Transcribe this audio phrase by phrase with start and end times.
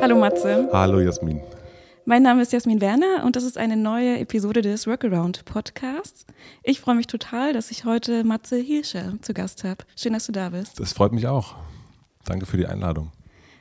[0.00, 0.68] Hallo Matze.
[0.72, 1.40] Hallo Jasmin.
[2.04, 6.24] Mein Name ist Jasmin Werner und das ist eine neue Episode des Workaround Podcasts.
[6.62, 9.84] Ich freue mich total, dass ich heute Matze Hirscher zu Gast habe.
[9.96, 10.78] Schön, dass du da bist.
[10.78, 11.56] Das freut mich auch.
[12.24, 13.10] Danke für die Einladung.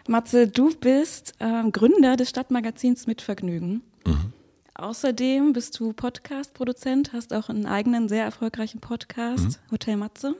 [0.08, 3.81] Matze, du bist äh, Gründer des Stadtmagazins Mit Vergnügen.
[4.05, 4.33] Mhm.
[4.75, 9.71] Außerdem bist du Podcast-Produzent, hast auch einen eigenen sehr erfolgreichen Podcast, mhm.
[9.71, 10.35] Hotel Matze,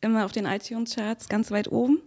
[0.00, 2.00] immer auf den iTunes-Charts ganz weit oben.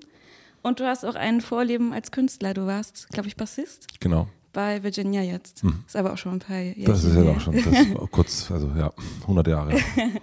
[0.66, 2.56] Und du hast auch ein Vorleben als Künstler.
[2.56, 3.86] Du warst, glaube ich, Bassist.
[4.00, 4.28] Genau.
[4.52, 5.64] Bei Virginia jetzt.
[5.64, 5.84] Mhm.
[5.86, 6.92] Ist aber auch schon ein paar Jahre.
[6.92, 9.78] Das ist ja auch schon kurz, also ja, 100 Jahre.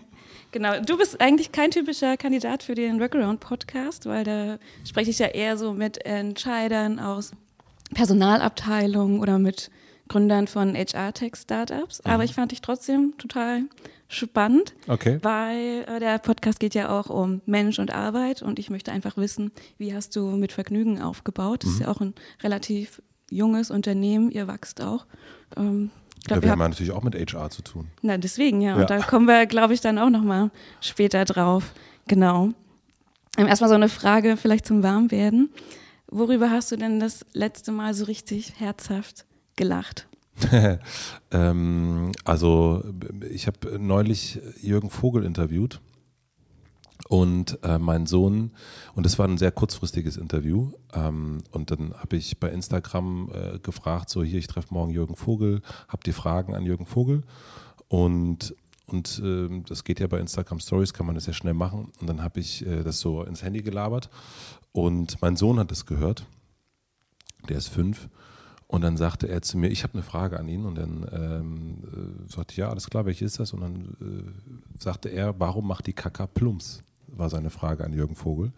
[0.50, 0.80] genau.
[0.80, 5.56] Du bist eigentlich kein typischer Kandidat für den Workaround-Podcast, weil da spreche ich ja eher
[5.56, 7.30] so mit Entscheidern aus
[7.94, 9.70] Personalabteilungen oder mit
[10.12, 12.04] Gründern von HR-Tech-Startups.
[12.04, 12.10] Mhm.
[12.10, 13.62] Aber ich fand dich trotzdem total
[14.08, 15.18] spannend, okay.
[15.22, 19.16] weil äh, der Podcast geht ja auch um Mensch und Arbeit und ich möchte einfach
[19.16, 21.64] wissen, wie hast du mit Vergnügen aufgebaut?
[21.64, 21.74] Das mhm.
[21.74, 25.06] ist ja auch ein relativ junges Unternehmen, ihr wächst auch.
[25.56, 25.90] Ähm,
[26.24, 27.88] glaub, ja, wir haben ja natürlich auch mit HR zu tun.
[28.02, 28.76] Na, deswegen, ja.
[28.76, 28.82] ja.
[28.82, 30.50] Und da kommen wir, glaube ich, dann auch nochmal
[30.82, 31.72] später drauf.
[32.06, 32.50] Genau.
[33.38, 35.48] Ähm, erstmal so eine Frage vielleicht zum Warmwerden.
[36.08, 39.24] Worüber hast du denn das letzte Mal so richtig herzhaft
[39.56, 40.08] gelacht?
[41.30, 42.82] ähm, also
[43.30, 45.80] ich habe neulich Jürgen Vogel interviewt
[47.08, 48.52] und äh, mein Sohn,
[48.94, 53.58] und das war ein sehr kurzfristiges Interview, ähm, und dann habe ich bei Instagram äh,
[53.58, 57.22] gefragt, so hier, ich treffe morgen Jürgen Vogel, habt ihr Fragen an Jürgen Vogel?
[57.88, 58.56] Und
[58.86, 61.92] und äh, das geht ja bei Instagram Stories, kann man das ja schnell machen.
[62.00, 64.10] Und dann habe ich äh, das so ins Handy gelabert
[64.72, 66.26] und mein Sohn hat das gehört.
[67.48, 68.08] Der ist fünf
[68.72, 70.64] und dann sagte er zu mir, ich habe eine Frage an ihn.
[70.64, 73.52] Und dann ähm, äh, sagte ich, ja, alles klar, welche ist das?
[73.52, 76.82] Und dann äh, sagte er, warum macht die Kaka Plumps?
[77.06, 78.52] War seine Frage an Jürgen Vogel.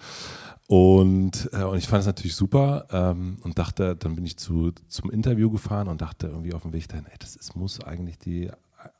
[0.69, 4.71] Und, äh, und ich fand es natürlich super ähm, und dachte, dann bin ich zu,
[4.87, 8.17] zum Interview gefahren und dachte irgendwie auf dem Weg dahin, ey, das ist, muss eigentlich
[8.17, 8.53] die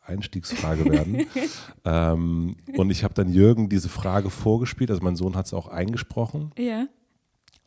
[0.05, 1.27] Einstiegsfrage werden.
[1.85, 5.69] ähm, und ich habe dann Jürgen diese Frage vorgespielt, also mein Sohn hat es auch
[5.69, 6.51] eingesprochen.
[6.59, 6.89] Ja.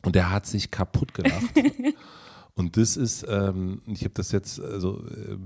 [0.04, 1.54] Und der hat sich kaputt gelacht.
[2.58, 5.38] Und das ist, ähm, ich habe das jetzt, also, äh,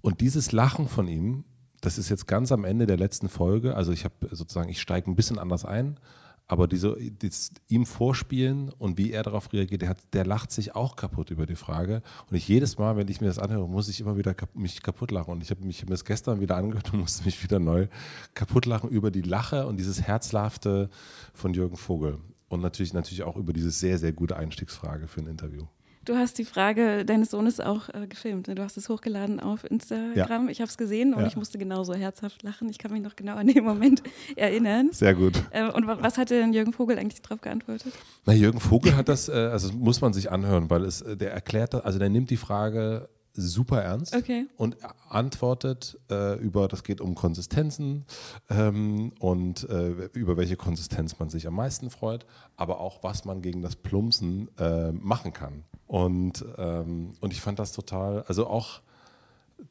[0.00, 1.44] und dieses Lachen von ihm,
[1.80, 3.76] das ist jetzt ganz am Ende der letzten Folge.
[3.76, 6.00] Also ich habe sozusagen, ich steige ein bisschen anders ein,
[6.48, 10.74] aber diese, das, ihm vorspielen und wie er darauf reagiert, der, hat, der lacht sich
[10.74, 12.02] auch kaputt über die Frage.
[12.28, 14.82] Und ich jedes Mal, wenn ich mir das anhöre, muss ich immer wieder kap mich
[14.82, 15.30] kaputt lachen.
[15.30, 17.86] Und ich habe mich das gestern wieder angehört und musste mich wieder neu
[18.34, 20.90] kaputt lachen über die Lache und dieses Herzlafte
[21.34, 22.18] von Jürgen Vogel.
[22.48, 25.68] Und natürlich, natürlich auch über diese sehr, sehr gute Einstiegsfrage für ein Interview.
[26.06, 28.46] Du hast die Frage deines Sohnes auch äh, gefilmt.
[28.46, 28.54] Ne?
[28.54, 30.44] Du hast es hochgeladen auf Instagram.
[30.44, 30.50] Ja.
[30.50, 31.26] Ich habe es gesehen und ja.
[31.26, 32.68] ich musste genauso herzhaft lachen.
[32.68, 34.04] Ich kann mich noch genau an den Moment
[34.36, 34.90] erinnern.
[34.92, 35.42] Sehr gut.
[35.50, 37.92] Äh, und was hat denn Jürgen Vogel eigentlich darauf geantwortet?
[38.24, 41.32] Na, Jürgen Vogel hat das, äh, also muss man sich anhören, weil es, äh, der
[41.32, 44.46] erklärt, also der nimmt die Frage super ernst okay.
[44.56, 44.76] und
[45.08, 48.04] antwortet äh, über, das geht um Konsistenzen
[48.50, 52.26] ähm, und äh, über welche Konsistenz man sich am meisten freut,
[52.56, 55.64] aber auch was man gegen das Plumpsen äh, machen kann.
[55.86, 58.80] Und, ähm, und ich fand das total, also auch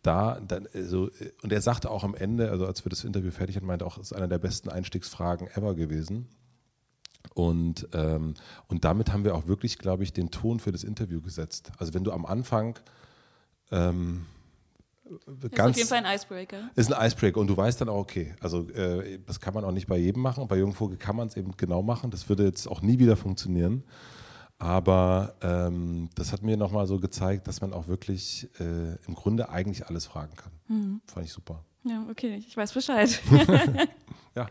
[0.02, 1.10] da, dann, also,
[1.44, 3.98] und er sagte auch am Ende, also als wir das Interview fertig hatten, meinte auch,
[3.98, 6.28] es ist einer der besten Einstiegsfragen ever gewesen.
[7.34, 8.36] Und, ähm,
[8.68, 11.72] und damit haben wir auch wirklich, glaube ich, den Ton für das Interview gesetzt.
[11.78, 12.80] Also wenn du am Anfang
[13.72, 14.26] ähm,
[15.28, 16.70] das ist auf jeden Fall ein Icebreaker.
[16.76, 19.72] Ist ein Icebreaker und du weißt dann auch, okay, also äh, das kann man auch
[19.72, 20.48] nicht bei jedem machen.
[20.48, 22.10] Bei Jungvogel kann man es eben genau machen.
[22.10, 23.84] Das würde jetzt auch nie wieder funktionieren.
[24.58, 29.50] Aber ähm, das hat mir nochmal so gezeigt, dass man auch wirklich äh, im Grunde
[29.50, 30.52] eigentlich alles fragen kann.
[30.68, 31.02] Mhm.
[31.06, 31.64] Fand ich super.
[31.84, 33.22] Ja, okay, ich weiß Bescheid.
[34.36, 34.48] ja.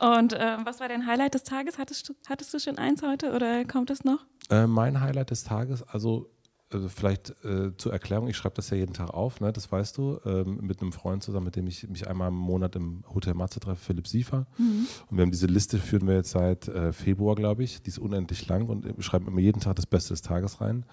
[0.00, 1.76] Und äh, was war dein Highlight des Tages?
[1.78, 4.24] Hattest du, hattest du schon eins heute oder kommt es noch?
[4.50, 6.30] Äh, mein Highlight des Tages, also
[6.70, 9.96] also vielleicht äh, zur Erklärung, ich schreibe das ja jeden Tag auf, ne, das weißt
[9.96, 13.34] du, ähm, mit einem Freund zusammen, mit dem ich mich einmal im Monat im Hotel
[13.34, 14.46] Matze treffe, Philipp Siefer.
[14.58, 14.86] Mhm.
[15.08, 17.82] Und wir haben diese Liste, führen wir jetzt seit äh, Februar, glaube ich.
[17.82, 20.84] Die ist unendlich lang und wir schreiben immer jeden Tag das Beste des Tages rein.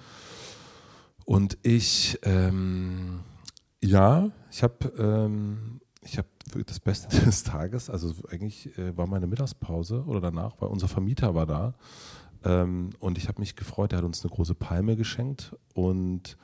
[1.25, 3.22] Und ich, ähm,
[3.81, 6.27] ja, ich habe ähm, ich habe
[6.66, 11.36] das Beste des Tages, also eigentlich äh, war meine Mittagspause oder danach, weil unser Vermieter
[11.36, 11.74] war da
[12.45, 16.38] ähm, und ich habe mich gefreut, er hat uns eine große Palme geschenkt und,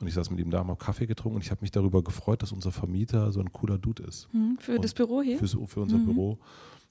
[0.00, 2.42] und ich saß mit ihm da, haben Kaffee getrunken und ich habe mich darüber gefreut,
[2.42, 4.28] dass unser Vermieter so ein cooler Dude ist.
[4.32, 5.38] Mhm, für und das Büro hier?
[5.38, 6.06] Für, für unser mhm.
[6.06, 6.38] Büro.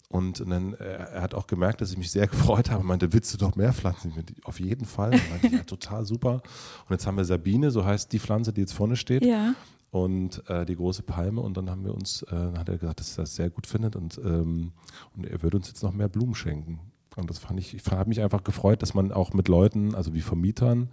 [0.10, 2.84] Und dann, er, er, hat auch gemerkt, dass ich mich sehr gefreut habe.
[2.84, 4.14] Er meinte, willst du doch mehr Pflanzen?
[4.44, 5.12] Auf jeden Fall.
[5.12, 6.44] Und meinte, ja, total super.
[6.88, 9.26] Und jetzt haben wir Sabine, so heißt die Pflanze, die jetzt vorne steht.
[9.26, 9.56] Ja.
[9.90, 11.42] Und äh, die große Palme.
[11.42, 13.96] Und dann haben wir uns, äh, hat er gesagt, dass er das sehr gut findet.
[13.96, 14.72] Und, ähm,
[15.18, 16.80] und er würde uns jetzt noch mehr Blumen schenken.
[17.16, 20.14] Und das fand ich, ich habe mich einfach gefreut, dass man auch mit Leuten, also
[20.14, 20.90] wie Vermietern,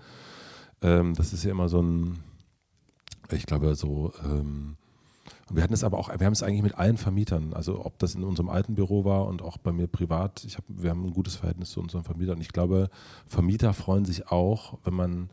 [0.83, 2.21] Ähm, das ist ja immer so ein,
[3.31, 4.77] ich glaube, so, ähm,
[5.51, 8.15] wir hatten es aber auch, wir haben es eigentlich mit allen Vermietern, also ob das
[8.15, 11.13] in unserem alten Büro war und auch bei mir privat, ich hab, wir haben ein
[11.13, 12.41] gutes Verhältnis zu unseren Vermietern.
[12.41, 12.89] Ich glaube,
[13.27, 15.31] Vermieter freuen sich auch, wenn man,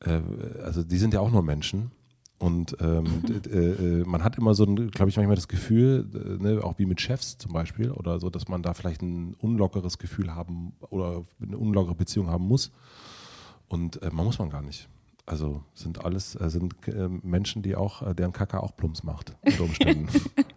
[0.00, 0.20] äh,
[0.64, 1.92] also die sind ja auch nur Menschen
[2.38, 6.62] und ähm, äh, äh, man hat immer so, glaube ich, manchmal das Gefühl, äh, ne,
[6.62, 10.34] auch wie mit Chefs zum Beispiel, oder so, dass man da vielleicht ein unlockeres Gefühl
[10.34, 12.70] haben oder eine unlockere Beziehung haben muss.
[13.66, 14.88] Und äh, man muss man gar nicht.
[15.26, 19.64] Also sind alles äh, sind äh, Menschen, die auch, deren Kaka auch Plumps macht, unter
[19.64, 20.08] Umständen.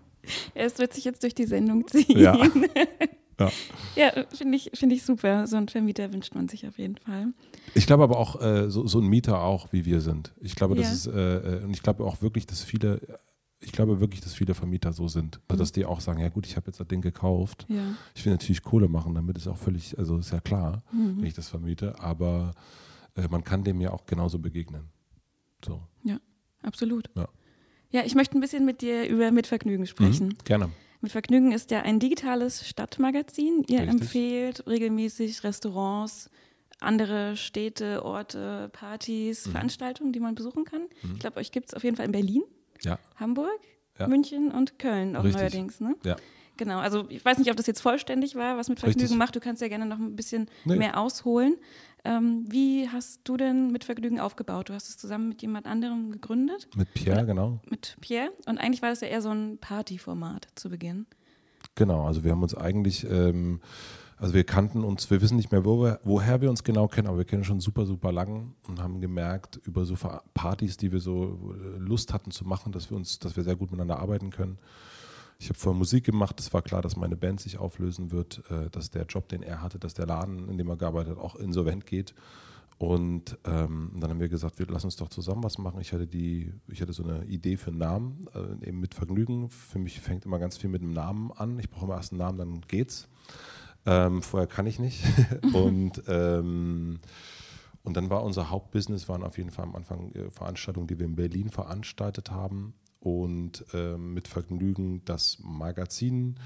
[0.54, 2.20] es wird sich jetzt durch die Sendung ziehen.
[2.20, 2.38] Ja.
[3.40, 3.52] Ja,
[3.96, 5.48] ja finde ich, find ich super.
[5.48, 7.34] So einen Vermieter wünscht man sich auf jeden Fall.
[7.74, 10.34] Ich glaube aber auch, äh, so, so ein Mieter auch, wie wir sind.
[10.42, 10.94] Ich glaube, das ja.
[10.94, 13.20] ist, äh, äh, und ich glaube auch wirklich, dass viele,
[13.60, 15.40] ich glaube wirklich, dass viele Vermieter so sind.
[15.48, 17.66] Also, dass die auch sagen, ja gut, ich habe jetzt das Ding gekauft.
[17.70, 17.96] Ja.
[18.16, 21.18] Ich will natürlich Kohle machen, damit ist auch völlig, also ist ja klar, mhm.
[21.18, 22.54] wenn ich das vermiete, aber
[23.16, 24.90] äh, man kann dem ja auch genauso begegnen.
[25.64, 25.82] So.
[26.04, 26.20] Ja,
[26.64, 27.10] absolut.
[27.16, 27.28] Ja.
[27.92, 30.28] Ja, ich möchte ein bisschen mit dir über Mitvergnügen sprechen.
[30.28, 30.70] Mhm, gerne.
[31.02, 33.66] Mit Vergnügen ist ja ein digitales Stadtmagazin.
[33.68, 34.02] Ihr Richtig.
[34.02, 36.30] empfehlt regelmäßig Restaurants,
[36.82, 39.52] andere Städte, Orte, Partys, Mhm.
[39.52, 40.82] Veranstaltungen, die man besuchen kann.
[41.04, 41.14] Mhm.
[41.14, 42.44] Ich glaube, euch gibt es auf jeden Fall in Berlin,
[42.82, 43.00] Ja.
[43.16, 43.60] Hamburg,
[44.00, 44.08] Ja.
[44.08, 45.42] München und Köln auch Richtig.
[45.42, 45.80] neuerdings.
[45.80, 45.96] Ne?
[46.04, 46.16] Ja.
[46.58, 49.18] Genau, also ich weiß nicht, ob das jetzt vollständig war, was mit Vergnügen Richtig.
[49.18, 49.36] macht.
[49.36, 50.76] Du kannst ja gerne noch ein bisschen Nee.
[50.76, 51.56] mehr ausholen.
[52.04, 54.70] Ähm, wie hast du denn mit Vergnügen aufgebaut?
[54.70, 57.60] Du hast es zusammen mit jemand anderem gegründet, Mit Pierre, genau.
[57.70, 58.32] mit Pierre.
[58.48, 61.06] Und eigentlich war das ja eher so ein Partyformat zu Beginn.
[61.76, 63.62] Genau, also wir haben uns eigentlich, ähm,
[64.22, 67.08] also wir kannten uns, wir wissen nicht mehr, wo wir, woher wir uns genau kennen,
[67.08, 69.96] aber wir kennen schon super, super lang und haben gemerkt über so
[70.36, 73.56] Partys, die wir so äh, Lust hatten zu machen, dass wir uns, dass wir sehr
[73.56, 74.60] gut miteinander arbeiten können.
[75.40, 78.70] Ich habe vorher Musik gemacht, es war klar, dass meine Band sich auflösen wird, äh,
[78.70, 81.36] dass der Job, den er hatte, dass der Laden, in dem er gearbeitet hat, auch
[81.36, 82.14] insolvent geht.
[82.78, 85.82] Und ähm, dann haben wir gesagt, wir lassen uns doch zusammen was machen.
[85.82, 89.50] Ich hatte die, ich hatte so eine Idee für einen Namen, äh, eben mit Vergnügen.
[89.50, 91.58] Für mich fängt immer ganz viel mit einem Namen an.
[91.58, 93.08] Ich brauche immer erst einen Namen, dann geht's.
[93.86, 95.04] Ähm, vorher kann ich nicht.
[95.54, 97.00] und ähm,
[97.84, 101.06] und dann war unser Hauptbusiness, waren auf jeden Fall am Anfang äh, Veranstaltungen, die wir
[101.06, 102.74] in Berlin veranstaltet haben.
[103.00, 106.40] Und ähm, mit Vergnügen das Magazin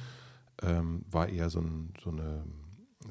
[0.62, 2.46] ähm, war eher so ein, so, eine,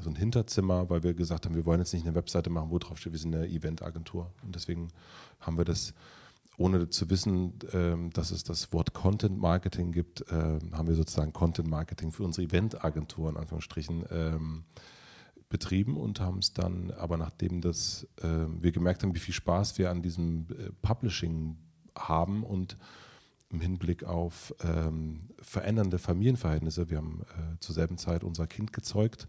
[0.02, 2.78] so ein Hinterzimmer, weil wir gesagt haben, wir wollen jetzt nicht eine Webseite machen, wo
[2.78, 4.32] drauf steht, wir sind eine Eventagentur.
[4.42, 4.88] Und deswegen
[5.40, 5.92] haben wir das,
[6.56, 11.32] ohne zu wissen, ähm, dass es das Wort Content Marketing gibt, ähm, haben wir sozusagen
[11.32, 14.64] Content Marketing für unsere Eventagentur in Anführungsstrichen ähm,
[15.48, 19.88] betrieben und haben es dann, aber nachdem das, wir gemerkt haben, wie viel Spaß wir
[19.90, 21.56] an diesem äh, Publishing
[21.96, 22.76] haben und
[23.50, 29.28] im Hinblick auf ähm, verändernde Familienverhältnisse, wir haben äh, zur selben Zeit unser Kind gezeugt,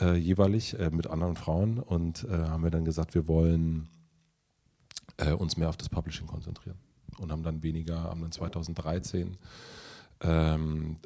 [0.00, 3.88] äh, jeweilig mit anderen Frauen und haben wir dann gesagt, wir wollen
[5.18, 6.78] äh, uns mehr auf das Publishing konzentrieren
[7.18, 9.36] und haben dann weniger, haben dann 2013
[10.20, 10.96] ähm,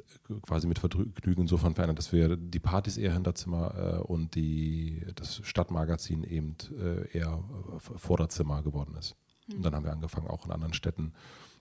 [0.41, 5.41] quasi mit Vergnügen insofern verändert, dass wir die Partys eher Hinterzimmer äh, und die, das
[5.43, 7.43] Stadtmagazin eben äh, eher
[7.77, 9.15] Vorderzimmer geworden ist.
[9.53, 11.13] Und dann haben wir angefangen, auch in anderen Städten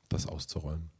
[0.08, 0.90] das auszurollen.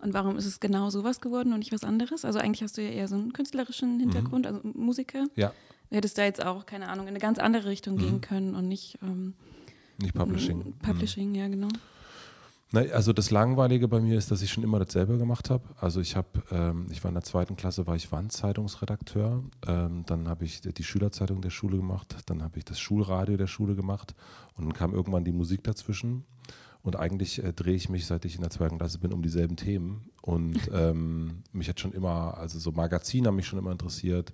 [0.00, 2.24] Und warum ist es genau sowas geworden und nicht was anderes?
[2.24, 5.26] Also eigentlich hast du ja eher so einen künstlerischen Hintergrund, also Musiker.
[5.36, 5.52] Ja,
[5.90, 7.98] Du hättest da jetzt auch, keine Ahnung, in eine ganz andere Richtung Mhm.
[7.98, 9.34] gehen können und nicht ähm,
[9.98, 10.60] nicht Publishing.
[10.60, 11.68] m, Publishing, ja genau.
[12.74, 15.62] Na, also das Langweilige bei mir ist, dass ich schon immer dasselbe gemacht habe.
[15.78, 19.44] Also ich habe, ähm, ich war in der zweiten Klasse, war ich Wandzeitungsredakteur.
[19.66, 22.16] Ähm, dann habe ich die Schülerzeitung der Schule gemacht.
[22.26, 24.14] Dann habe ich das Schulradio der Schule gemacht.
[24.54, 26.24] Und dann kam irgendwann die Musik dazwischen.
[26.82, 29.56] Und eigentlich äh, drehe ich mich, seit ich in der zweiten Klasse bin, um dieselben
[29.56, 30.10] Themen.
[30.22, 34.32] Und ähm, mich hat schon immer, also so Magazine haben mich schon immer interessiert.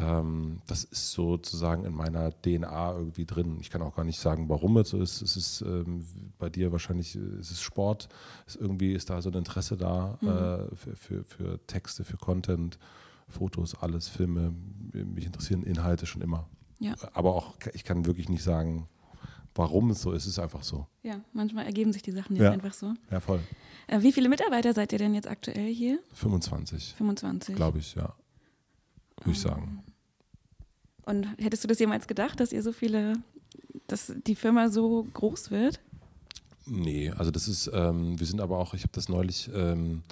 [0.00, 3.58] Ähm, das ist sozusagen in meiner DNA irgendwie drin.
[3.60, 5.22] Ich kann auch gar nicht sagen, warum es so ist.
[5.22, 6.06] Es ist ähm,
[6.38, 8.08] bei dir wahrscheinlich, äh, es ist Sport.
[8.46, 12.78] Es irgendwie ist da so ein Interesse da äh, für, für, für Texte, für Content,
[13.28, 14.54] Fotos, alles, Filme.
[14.92, 16.48] Mich interessieren Inhalte schon immer.
[16.78, 16.94] Ja.
[17.12, 18.88] Aber auch, ich kann wirklich nicht sagen,
[19.54, 20.22] warum es so ist.
[20.24, 20.86] Es ist einfach so.
[21.02, 22.50] Ja, manchmal ergeben sich die Sachen ja, Ja.
[22.52, 22.94] einfach so.
[23.10, 23.40] Ja, voll.
[23.88, 25.98] Äh, wie viele Mitarbeiter seid ihr denn jetzt aktuell hier?
[26.12, 27.56] 25, 25.
[27.56, 28.14] glaube ich, ja.
[29.18, 29.82] Würde ich sagen.
[31.08, 33.14] Und hättest du das jemals gedacht, dass ihr so viele,
[33.86, 35.80] dass die Firma so groß wird?
[36.66, 40.02] Nee, also das ist, ähm, wir sind aber auch, ich habe das neulich ähm,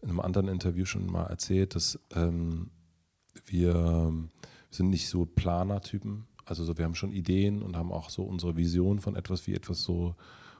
[0.00, 2.70] in einem anderen Interview schon mal erzählt, dass ähm,
[3.46, 4.28] wir, wir
[4.70, 6.24] sind nicht so Planertypen.
[6.44, 9.54] Also so, wir haben schon Ideen und haben auch so unsere Vision von etwas wie
[9.54, 10.16] etwas so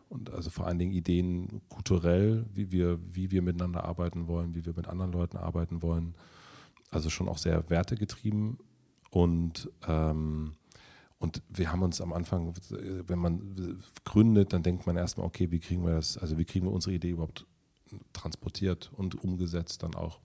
[0.08, 4.64] und also vor allen Dingen Ideen kulturell, wie wir, wie wir miteinander arbeiten wollen, wie
[4.64, 6.14] wir mit anderen Leuten arbeiten wollen.
[6.92, 8.58] Also schon auch sehr wertegetrieben
[9.12, 10.54] und ähm,
[11.18, 15.60] und wir haben uns am Anfang, wenn man gründet, dann denkt man erstmal, okay, wie
[15.60, 17.46] kriegen wir das, also wie kriegen wir unsere Idee überhaupt
[18.12, 20.18] transportiert und umgesetzt dann auch.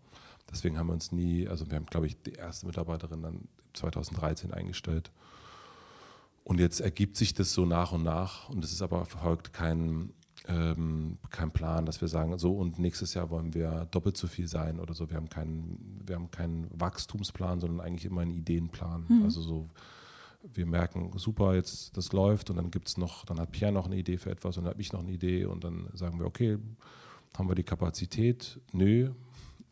[0.50, 4.52] Deswegen haben wir uns nie, also wir haben, glaube ich, die erste Mitarbeiterin dann 2013
[4.52, 5.12] eingestellt.
[6.44, 10.14] Und jetzt ergibt sich das so nach und nach und es ist aber verfolgt kein,
[10.48, 14.48] ähm, kein Plan, dass wir sagen, so und nächstes Jahr wollen wir doppelt so viel
[14.48, 15.10] sein oder so.
[15.10, 19.06] Wir haben keinen, wir haben keinen Wachstumsplan, sondern eigentlich immer einen Ideenplan.
[19.08, 19.24] Mhm.
[19.24, 19.70] Also so
[20.54, 23.86] wir merken, super, jetzt das läuft und dann gibt es noch, dann hat Pierre noch
[23.86, 26.26] eine Idee für etwas und dann habe ich noch eine Idee und dann sagen wir,
[26.26, 26.58] okay,
[27.38, 28.60] haben wir die Kapazität?
[28.72, 29.12] Nö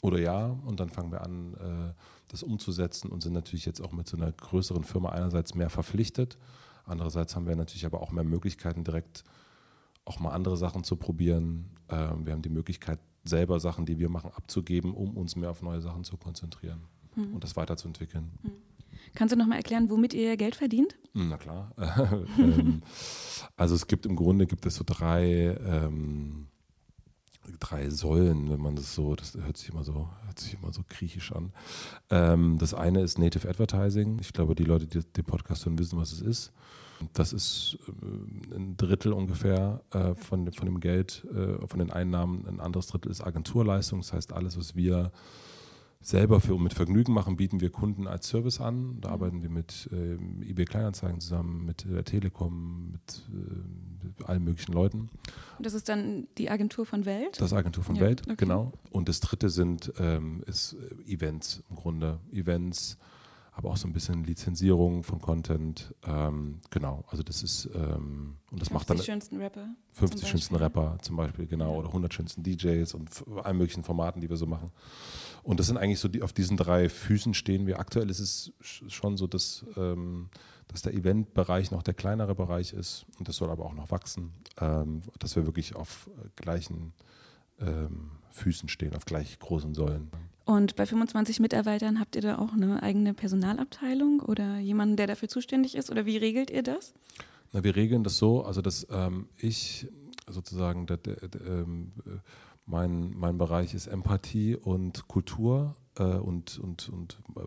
[0.01, 1.93] oder ja und dann fangen wir an, äh,
[2.27, 6.37] das umzusetzen und sind natürlich jetzt auch mit so einer größeren Firma einerseits mehr verpflichtet,
[6.85, 9.23] andererseits haben wir natürlich aber auch mehr Möglichkeiten, direkt
[10.05, 11.71] auch mal andere Sachen zu probieren.
[11.89, 15.61] Ähm, wir haben die Möglichkeit, selber Sachen, die wir machen, abzugeben, um uns mehr auf
[15.61, 16.81] neue Sachen zu konzentrieren
[17.15, 17.33] mhm.
[17.33, 18.31] und das weiterzuentwickeln.
[18.43, 18.51] Mhm.
[19.13, 20.95] Kannst du noch mal erklären, womit ihr Geld verdient?
[21.13, 21.71] Hm, na klar.
[22.37, 22.81] ähm,
[23.55, 26.47] also es gibt im Grunde gibt es so drei, ähm,
[27.59, 30.81] drei Säulen, wenn man das so, das hört sich immer so, hört sich immer so
[30.87, 31.53] griechisch an.
[32.09, 34.19] Ähm, das eine ist Native Advertising.
[34.19, 36.51] Ich glaube, die Leute, die den Podcast hören, wissen, was es ist.
[37.13, 42.47] Das ist äh, ein Drittel ungefähr äh, von, von dem Geld, äh, von den Einnahmen.
[42.47, 43.99] Ein anderes Drittel ist Agenturleistung.
[43.99, 45.11] Das heißt, alles, was wir
[46.05, 49.01] selber für mit Vergnügen machen, bieten wir Kunden als Service an.
[49.01, 49.13] Da mhm.
[49.13, 54.73] arbeiten wir mit äh, eBay Kleinanzeigen zusammen, mit der Telekom, mit, äh, mit, allen möglichen
[54.73, 55.09] Leuten.
[55.57, 57.41] Und das ist dann die Agentur von Welt?
[57.41, 58.35] Das Agentur von ja, Welt, okay.
[58.37, 58.71] genau.
[58.91, 62.19] Und das dritte sind ähm, ist äh, Events im Grunde.
[62.31, 62.97] Events,
[63.57, 65.95] aber auch so ein bisschen Lizenzierung von Content.
[66.05, 69.69] Ähm, genau, also das ist ähm, und das macht dann 50 schönsten Rapper.
[69.93, 71.79] 50 schönsten Rapper zum Beispiel, genau, ja.
[71.79, 74.71] oder 100 schönsten DJs und allen möglichen Formaten, die wir so machen.
[75.41, 77.79] Und das sind eigentlich so die, auf diesen drei Füßen stehen wir.
[77.79, 80.29] Aktuell ist es schon so, dass, ähm,
[80.67, 84.33] dass der Eventbereich noch der kleinere Bereich ist und das soll aber auch noch wachsen,
[84.59, 86.91] ähm, dass wir wirklich auf gleichen
[87.61, 90.11] ähm, Füßen stehen, auf gleich großen Säulen.
[90.45, 95.27] Und bei 25 Mitarbeitern habt ihr da auch eine eigene Personalabteilung oder jemanden, der dafür
[95.27, 95.89] zuständig ist?
[95.89, 96.93] Oder wie regelt ihr das?
[97.51, 99.87] Na, wir regeln das so, also dass ähm, ich
[100.29, 101.91] sozusagen der, der, ähm,
[102.65, 107.41] mein, mein Bereich ist Empathie und Kultur äh, und, und, und äh,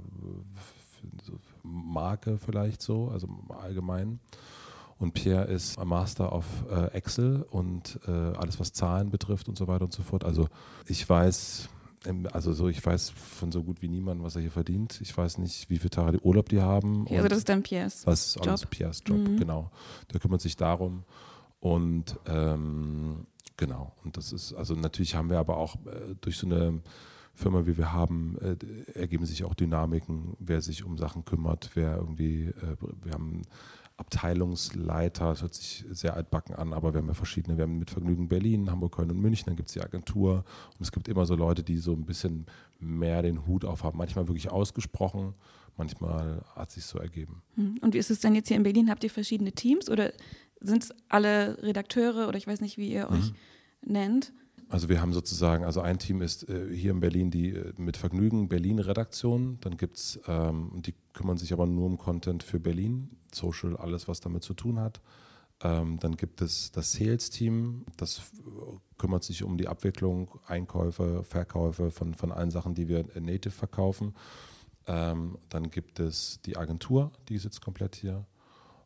[1.62, 4.18] Marke vielleicht so, also allgemein.
[4.98, 9.68] Und Pierre ist Master of äh, Excel und äh, alles, was Zahlen betrifft und so
[9.68, 10.24] weiter und so fort.
[10.24, 10.48] Also
[10.86, 11.68] ich weiß,
[12.32, 15.00] also so, ich weiß von so gut wie niemandem, was er hier verdient.
[15.00, 17.06] Ich weiß nicht, wie viele Tage die Urlaub die haben.
[17.08, 18.06] Also das ist dann Piers Job.
[18.06, 19.38] Das ist alles Piers Job, mhm.
[19.38, 19.70] genau.
[20.12, 21.04] Der kümmert sich darum.
[21.60, 23.26] Und ähm,
[23.56, 26.80] genau, und das ist, also natürlich haben wir aber auch äh, durch so eine
[27.34, 28.56] Firma, wie wir haben, äh,
[28.98, 33.42] ergeben sich auch Dynamiken, wer sich um Sachen kümmert, wer irgendwie, äh, wir haben
[33.98, 37.56] Abteilungsleiter, das hört sich sehr altbacken an, aber wir haben ja verschiedene.
[37.56, 40.44] Wir haben mit Vergnügen Berlin, Hamburg, Köln und München, dann gibt es die Agentur
[40.78, 42.46] und es gibt immer so Leute, die so ein bisschen
[42.78, 43.98] mehr den Hut aufhaben.
[43.98, 45.34] Manchmal wirklich ausgesprochen,
[45.76, 47.42] manchmal hat es sich so ergeben.
[47.56, 47.78] Hm.
[47.80, 48.88] Und wie ist es denn jetzt hier in Berlin?
[48.88, 50.12] Habt ihr verschiedene Teams oder
[50.60, 53.92] sind es alle Redakteure oder ich weiß nicht, wie ihr euch mhm.
[53.92, 54.32] nennt?
[54.70, 57.96] Also wir haben sozusagen, also ein Team ist äh, hier in Berlin die äh, mit
[57.96, 59.58] Vergnügen Berlin-Redaktion.
[59.60, 64.08] Dann gibt es, ähm, die kümmern sich aber nur um Content für Berlin, Social, alles,
[64.08, 65.00] was damit zu tun hat.
[65.62, 68.22] Ähm, dann gibt es das Sales-Team, das
[68.98, 73.50] kümmert sich um die Abwicklung, Einkäufe, Verkäufe von, von allen Sachen, die wir in Native
[73.50, 74.14] verkaufen.
[74.86, 78.26] Ähm, dann gibt es die Agentur, die sitzt komplett hier.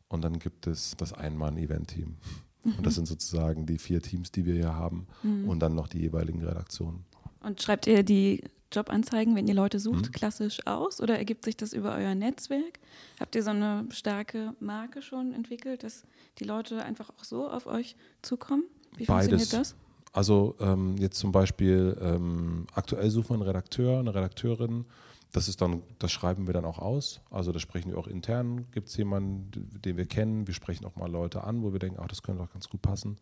[0.07, 2.17] Und dann gibt es das Einmann-Event-Team.
[2.63, 5.49] Und das sind sozusagen die vier Teams, die wir hier haben mhm.
[5.49, 7.05] und dann noch die jeweiligen Redaktionen.
[7.41, 10.11] Und schreibt ihr die Jobanzeigen, wenn ihr Leute sucht, mhm.
[10.11, 12.79] klassisch aus oder ergibt sich das über euer Netzwerk?
[13.19, 16.03] Habt ihr so eine starke Marke schon entwickelt, dass
[16.39, 18.63] die Leute einfach auch so auf euch zukommen?
[18.95, 19.29] Wie Beides.
[19.29, 19.75] funktioniert das?
[20.11, 24.85] Also ähm, jetzt zum Beispiel ähm, aktuell suchen wir einen Redakteur, eine Redakteurin,
[25.33, 27.19] das ist dann, das schreiben wir dann auch aus.
[27.31, 28.67] Also das sprechen wir auch intern.
[28.71, 29.49] Gibt es jemanden,
[29.81, 30.47] den wir kennen?
[30.47, 32.83] Wir sprechen auch mal Leute an, wo wir denken, ach, das könnte doch ganz gut
[32.83, 33.17] passen.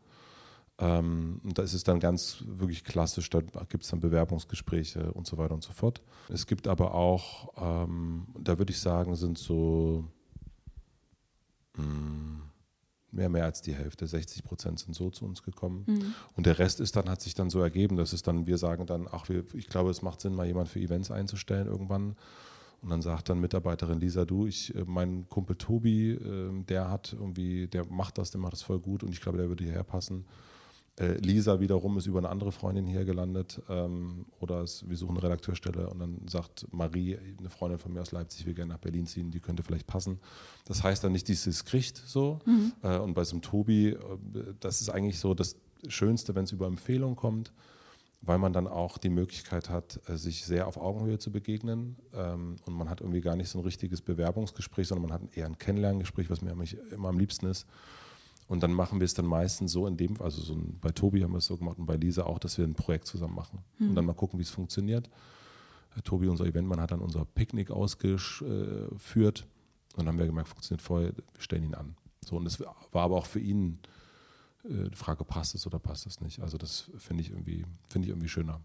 [0.78, 5.26] Ähm, und da ist es dann ganz wirklich klassisch, da gibt es dann Bewerbungsgespräche und
[5.26, 6.02] so weiter und so fort.
[6.28, 10.04] Es gibt aber auch, ähm, da würde ich sagen, sind so
[11.78, 12.41] mh, hm,
[13.12, 15.84] mehr, mehr als die Hälfte, 60 Prozent sind so zu uns gekommen.
[15.88, 16.14] Mhm.
[16.36, 18.86] Und der Rest ist dann, hat sich dann so ergeben, dass es dann, wir sagen
[18.86, 22.16] dann, ach, wir, ich glaube, es macht Sinn, mal jemand für Events einzustellen irgendwann.
[22.82, 27.14] Und dann sagt dann Mitarbeiterin Lisa, du, ich, äh, mein Kumpel Tobi, ähm, der hat
[27.14, 29.84] irgendwie, der macht das, der macht das voll gut und ich glaube, der würde hierher
[29.84, 30.26] passen.
[31.00, 35.16] Äh, Lisa wiederum ist über eine andere Freundin hier gelandet ähm, oder es, wir suchen
[35.16, 38.80] eine Redakteurstelle und dann sagt Marie, eine Freundin von mir aus Leipzig, will gerne nach
[38.80, 40.20] Berlin ziehen, die könnte vielleicht passen.
[40.66, 42.40] Das heißt dann nicht, dass sie es kriegt so.
[42.46, 42.74] Mhm.
[42.84, 43.98] Äh, und bei so einem Tobi, äh,
[44.60, 45.56] das ist eigentlich so das
[45.88, 47.54] Schönste, wenn es über Empfehlung kommt,
[48.22, 52.58] weil man dann auch die Möglichkeit hat, äh, sich sehr auf Augenhöhe zu begegnen ähm,
[52.66, 55.58] und man hat irgendwie gar nicht so ein richtiges Bewerbungsgespräch, sondern man hat eher ein
[55.58, 56.52] Kennenlerngespräch, was mir
[56.92, 57.66] immer am liebsten ist.
[58.52, 61.24] Und dann machen wir es dann meistens so in dem, also so ein, bei Tobi
[61.24, 63.60] haben wir es so gemacht und bei Lisa auch, dass wir ein Projekt zusammen machen
[63.80, 63.90] mhm.
[63.90, 65.10] und dann mal gucken, wie es funktioniert.
[65.96, 69.48] Äh, Tobi, unser Eventmann, hat dann unser Picknick ausgeführt
[69.94, 71.96] und dann haben wir gemerkt, funktioniert voll, wir stellen ihn an.
[72.26, 73.80] So, und es war aber auch für ihn
[74.66, 76.42] äh, die Frage, passt es oder passt es nicht?
[76.42, 78.60] Also das finde ich irgendwie, finde ich irgendwie schöner.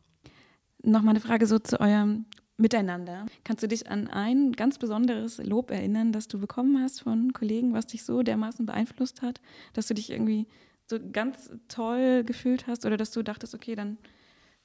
[0.83, 2.25] Nochmal eine Frage so zu eurem
[2.57, 3.27] miteinander.
[3.45, 7.75] Kannst du dich an ein ganz besonderes Lob erinnern, das du bekommen hast von Kollegen,
[7.75, 9.41] was dich so dermaßen beeinflusst hat,
[9.75, 10.47] dass du dich irgendwie
[10.87, 13.99] so ganz toll gefühlt hast oder dass du dachtest, okay, dann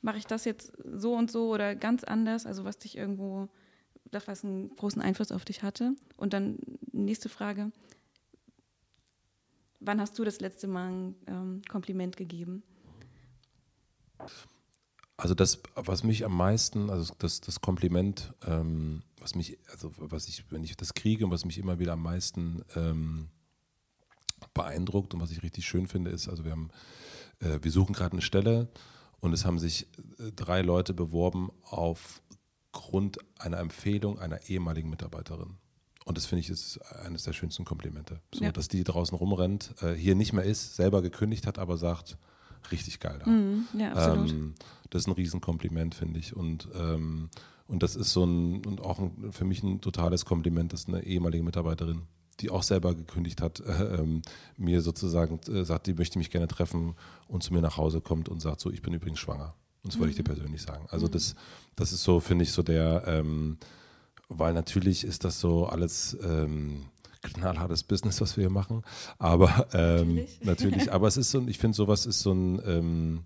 [0.02, 3.50] mache ich das jetzt so und so oder ganz anders, also was dich irgendwo,
[4.10, 5.96] das was einen großen Einfluss auf dich hatte.
[6.18, 6.60] Und dann
[6.92, 7.72] nächste Frage,
[9.80, 12.64] wann hast du das letzte Mal ein ähm, Kompliment gegeben?
[15.22, 20.28] Also das, was mich am meisten, also das, das Kompliment, ähm, was mich, also was
[20.28, 23.28] ich, wenn ich das kriege und was mich immer wieder am meisten ähm,
[24.56, 26.70] beeindruckt und was ich richtig schön finde, ist, also wir haben,
[27.40, 28.68] äh, wir suchen gerade eine Stelle
[29.20, 29.84] und es haben sich
[30.18, 35.58] äh, drei Leute beworben aufgrund einer Empfehlung einer ehemaligen Mitarbeiterin.
[36.04, 38.22] Und das finde ich ist eines der schönsten Komplimente.
[38.34, 38.52] So, ja.
[38.52, 42.18] dass die draußen rumrennt, äh, hier nicht mehr ist, selber gekündigt hat, aber sagt,
[42.72, 43.30] richtig geil da.
[43.30, 44.30] Mm, ja, absolut.
[44.30, 44.54] Ähm,
[44.90, 46.36] das ist ein Riesenkompliment, finde ich.
[46.36, 47.30] Und, ähm,
[47.68, 51.04] und das ist so ein, und auch ein, für mich ein totales Kompliment, dass eine
[51.04, 52.04] ehemalige Mitarbeiterin,
[52.40, 54.22] die auch selber gekündigt hat, äh, ähm,
[54.58, 56.96] mir sozusagen äh, sagt, die möchte mich gerne treffen
[57.28, 59.56] und zu mir nach Hause kommt und sagt so, ich bin übrigens schwanger.
[59.84, 60.36] Und das wollte ich dir mhm.
[60.36, 60.86] persönlich sagen.
[60.90, 61.12] Also mhm.
[61.12, 61.36] das,
[61.76, 63.58] das ist so, finde ich, so der, ähm,
[64.28, 66.86] weil natürlich ist das so alles, ähm,
[67.22, 68.84] knallhartes Business, was wir hier machen.
[69.20, 70.30] Aber ähm, natürlich.
[70.44, 70.92] natürlich.
[70.92, 73.24] aber es ist so, ich finde, sowas ist so ein, ähm,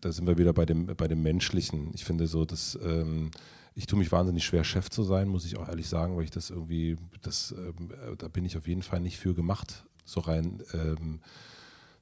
[0.00, 1.90] da sind wir wieder bei dem, bei dem Menschlichen.
[1.94, 3.30] Ich finde so, dass ähm,
[3.74, 6.30] ich tue mich wahnsinnig schwer, Chef zu sein, muss ich auch ehrlich sagen, weil ich
[6.30, 10.62] das irgendwie, das, ähm, da bin ich auf jeden Fall nicht für gemacht, so rein.
[10.72, 11.20] Ähm,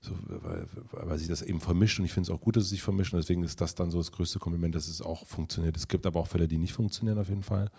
[0.01, 2.71] so, weil, weil sich das eben vermischt und ich finde es auch gut, dass es
[2.71, 5.77] sich vermischt und deswegen ist das dann so das größte Kompliment, dass es auch funktioniert.
[5.77, 7.71] Es gibt aber auch Fälle, die nicht funktionieren auf jeden Fall.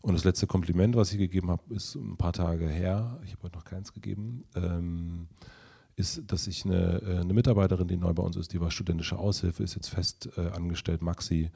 [0.00, 3.44] Und das letzte Kompliment, was ich gegeben habe, ist ein paar Tage her, ich habe
[3.44, 5.28] heute noch keins gegeben, ähm,
[5.96, 9.18] ist, dass ich eine, äh, eine, Mitarbeiterin, die neu bei uns ist, die war studentische
[9.18, 11.50] Aushilfe, ist jetzt fest äh, angestellt, Maxi.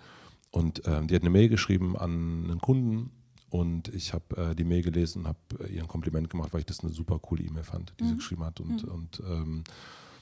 [0.51, 3.11] Und ähm, die hat eine Mail geschrieben an einen Kunden
[3.49, 6.61] und ich habe äh, die Mail gelesen und habe äh, ihr ein Kompliment gemacht, weil
[6.61, 8.09] ich das eine super coole E-Mail fand, die mhm.
[8.09, 8.61] sie geschrieben hat.
[8.61, 8.93] Und, mhm.
[8.93, 9.65] und ähm,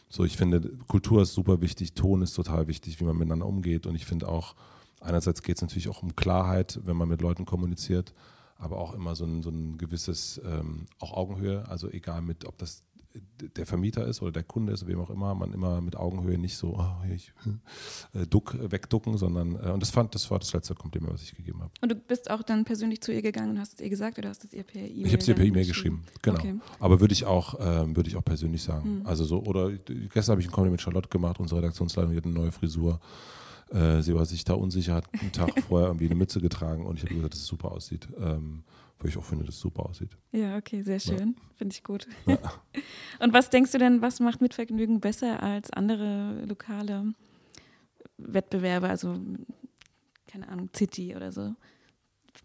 [0.09, 3.87] so, ich finde, Kultur ist super wichtig, Ton ist total wichtig, wie man miteinander umgeht.
[3.87, 4.56] Und ich finde auch,
[5.00, 8.12] Einerseits geht es natürlich auch um Klarheit, wenn man mit Leuten kommuniziert,
[8.58, 12.58] aber auch immer so ein, so ein gewisses, ähm, auch Augenhöhe, also egal mit, ob
[12.58, 12.84] das
[13.56, 16.56] der Vermieter ist oder der Kunde ist, wem auch immer, man immer mit Augenhöhe nicht
[16.56, 17.32] so oh, ich,
[18.14, 21.34] äh, duck, wegducken, sondern äh, und das fand, das war das letzte Kompliment, was ich
[21.34, 21.72] gegeben habe.
[21.80, 24.28] Und du bist auch dann persönlich zu ihr gegangen und hast es ihr gesagt oder
[24.28, 25.06] hast es ihr per E-Mail?
[25.06, 26.38] Ich habe es ihr per E-Mail geschrieben, genau.
[26.38, 26.54] Okay.
[26.78, 29.00] Aber würde ich auch, ähm, würde ich auch persönlich sagen.
[29.00, 29.06] Mhm.
[29.06, 32.24] Also so, oder gestern habe ich ein Kompliment mit Charlotte gemacht, unsere Redaktionsleitung, die hat
[32.24, 33.00] eine neue Frisur.
[33.70, 36.96] Äh, sie war sich da unsicher, hat einen Tag vorher irgendwie eine Mütze getragen und
[36.96, 38.09] ich habe gesagt, dass es super aussieht.
[38.18, 38.64] Ähm,
[38.98, 40.11] weil ich auch finde, dass es super aussieht.
[40.30, 41.35] Ja, okay, sehr schön.
[41.37, 41.42] Ja.
[41.56, 42.06] Finde ich gut.
[42.26, 42.38] Ja.
[43.18, 47.14] und was denkst du denn, was macht Mitvergnügen besser als andere lokale
[48.18, 48.88] Wettbewerbe?
[48.88, 49.18] Also,
[50.26, 51.54] keine Ahnung, City oder so.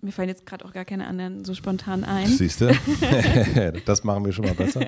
[0.01, 2.27] Mir fallen jetzt gerade auch gar keine anderen so spontan ein.
[2.27, 2.67] Siehst du?
[3.85, 4.85] das machen wir schon mal besser.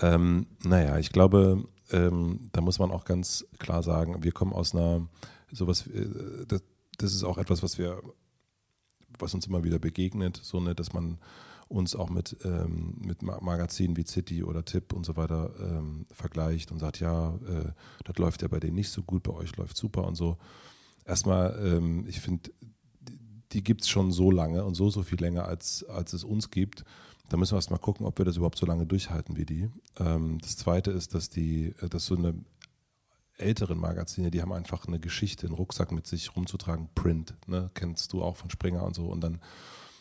[0.00, 4.74] ähm, naja, ich glaube, ähm, da muss man auch ganz klar sagen, wir kommen aus
[4.74, 5.06] einer,
[5.52, 6.62] sowas, äh, das,
[6.98, 8.02] das, ist auch etwas, was wir,
[9.18, 11.18] was uns immer wieder begegnet, so ne, dass man
[11.68, 16.70] uns auch mit, ähm, mit Magazinen wie City oder Tipp und so weiter ähm, vergleicht
[16.70, 17.72] und sagt, ja, äh,
[18.04, 20.36] das läuft ja bei denen nicht so gut, bei euch läuft super und so.
[21.04, 22.50] Erstmal, ähm, ich finde,
[23.52, 26.50] die gibt es schon so lange und so, so viel länger, als, als es uns
[26.50, 26.84] gibt.
[27.28, 29.70] Da müssen wir erst mal gucken, ob wir das überhaupt so lange durchhalten wie die.
[29.98, 32.34] Ähm, das zweite ist, dass die, äh, dass so eine
[33.38, 37.70] älteren Magazine, die haben einfach eine Geschichte, einen Rucksack mit sich rumzutragen, Print, ne?
[37.74, 39.06] kennst du auch von Springer und so.
[39.06, 39.40] Und dann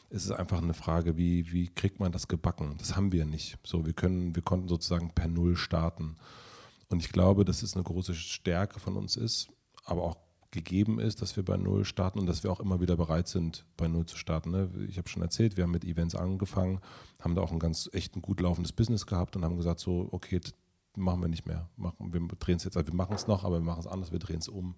[0.10, 2.76] ist es einfach eine Frage, wie, wie kriegt man das gebacken?
[2.78, 3.58] Das haben wir nicht.
[3.64, 6.18] So, wir können, wir konnten sozusagen per Null starten.
[6.90, 9.50] Und ich glaube, dass es eine große Stärke von uns ist,
[9.86, 10.18] aber auch
[10.52, 13.66] gegeben ist, dass wir bei Null starten und dass wir auch immer wieder bereit sind,
[13.78, 14.52] bei Null zu starten.
[14.52, 14.70] Ne?
[14.90, 16.82] Ich habe schon erzählt, wir haben mit Events angefangen,
[17.22, 20.10] haben da auch ein ganz echt ein gut laufendes Business gehabt und haben gesagt, so,
[20.12, 20.42] okay,
[20.96, 21.70] machen wir nicht mehr.
[21.76, 24.12] Machen, wir drehen es jetzt, also wir machen es noch, aber wir machen es anders,
[24.12, 24.76] wir drehen es um.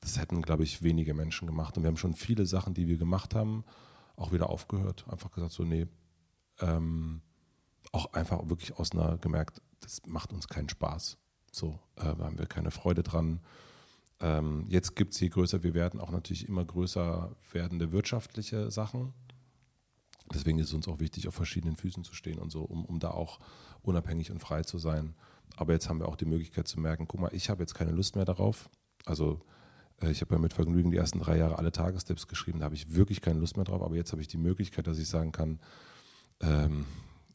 [0.00, 1.76] Das hätten, glaube ich, wenige Menschen gemacht.
[1.76, 3.64] Und wir haben schon viele Sachen, die wir gemacht haben,
[4.16, 5.06] auch wieder aufgehört.
[5.08, 5.86] Einfach gesagt, so, nee,
[6.60, 7.22] ähm,
[7.92, 11.18] auch einfach wirklich aus einer gemerkt, das macht uns keinen Spaß.
[11.52, 13.40] So, äh, haben wir keine Freude dran.
[14.20, 19.12] Ähm, jetzt gibt es, je größer wir werden, auch natürlich immer größer werdende wirtschaftliche Sachen.
[20.32, 22.98] Deswegen ist es uns auch wichtig, auf verschiedenen Füßen zu stehen und so, um, um
[22.98, 23.38] da auch
[23.82, 25.14] unabhängig und frei zu sein.
[25.56, 27.92] Aber jetzt haben wir auch die Möglichkeit zu merken, guck mal, ich habe jetzt keine
[27.92, 28.68] Lust mehr darauf.
[29.04, 29.40] Also
[30.02, 32.74] äh, ich habe ja mit Vergnügen die ersten drei Jahre alle Tagestipps geschrieben, da habe
[32.74, 33.82] ich wirklich keine Lust mehr drauf.
[33.82, 35.58] Aber jetzt habe ich die Möglichkeit, dass ich sagen kann,
[36.40, 36.84] ähm,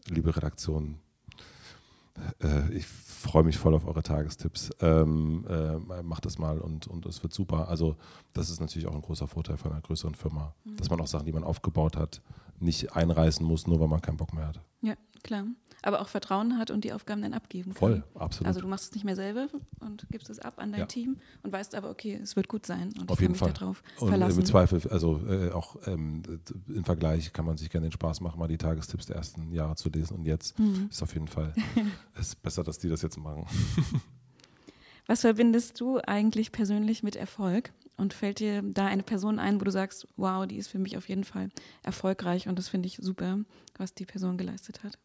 [0.07, 0.99] liebe Redaktion,
[2.43, 4.69] äh, ich freue mich voll auf eure Tagestipps.
[4.79, 7.69] Ähm, äh, macht das mal und, und es wird super.
[7.69, 7.95] Also
[8.33, 10.77] das ist natürlich auch ein großer Vorteil von einer größeren Firma, mhm.
[10.77, 12.21] dass man auch Sachen, die man aufgebaut hat,
[12.59, 14.61] nicht einreißen muss, nur weil man keinen Bock mehr hat.
[14.81, 15.45] Ja, klar
[15.81, 17.79] aber auch Vertrauen hat und die Aufgaben dann abgeben kann.
[17.79, 18.47] Voll, absolut.
[18.47, 19.47] Also du machst es nicht mehr selber
[19.79, 20.85] und gibst es ab an dein ja.
[20.85, 23.57] Team und weißt aber, okay, es wird gut sein und Auf ich jeden kann mich
[23.57, 24.39] darauf und verlassen.
[24.39, 26.23] Im Zweifel, also äh, auch ähm,
[26.67, 29.75] im Vergleich kann man sich gerne den Spaß machen, mal die Tagestipps der ersten Jahre
[29.75, 30.87] zu lesen und jetzt mhm.
[30.89, 31.53] ist auf jeden Fall
[32.19, 33.45] ist besser, dass die das jetzt machen.
[35.07, 37.73] Was verbindest du eigentlich persönlich mit Erfolg?
[37.97, 40.97] Und fällt dir da eine Person ein, wo du sagst, wow, die ist für mich
[40.97, 41.49] auf jeden Fall
[41.83, 43.39] erfolgreich und das finde ich super,
[43.77, 44.97] was die Person geleistet hat?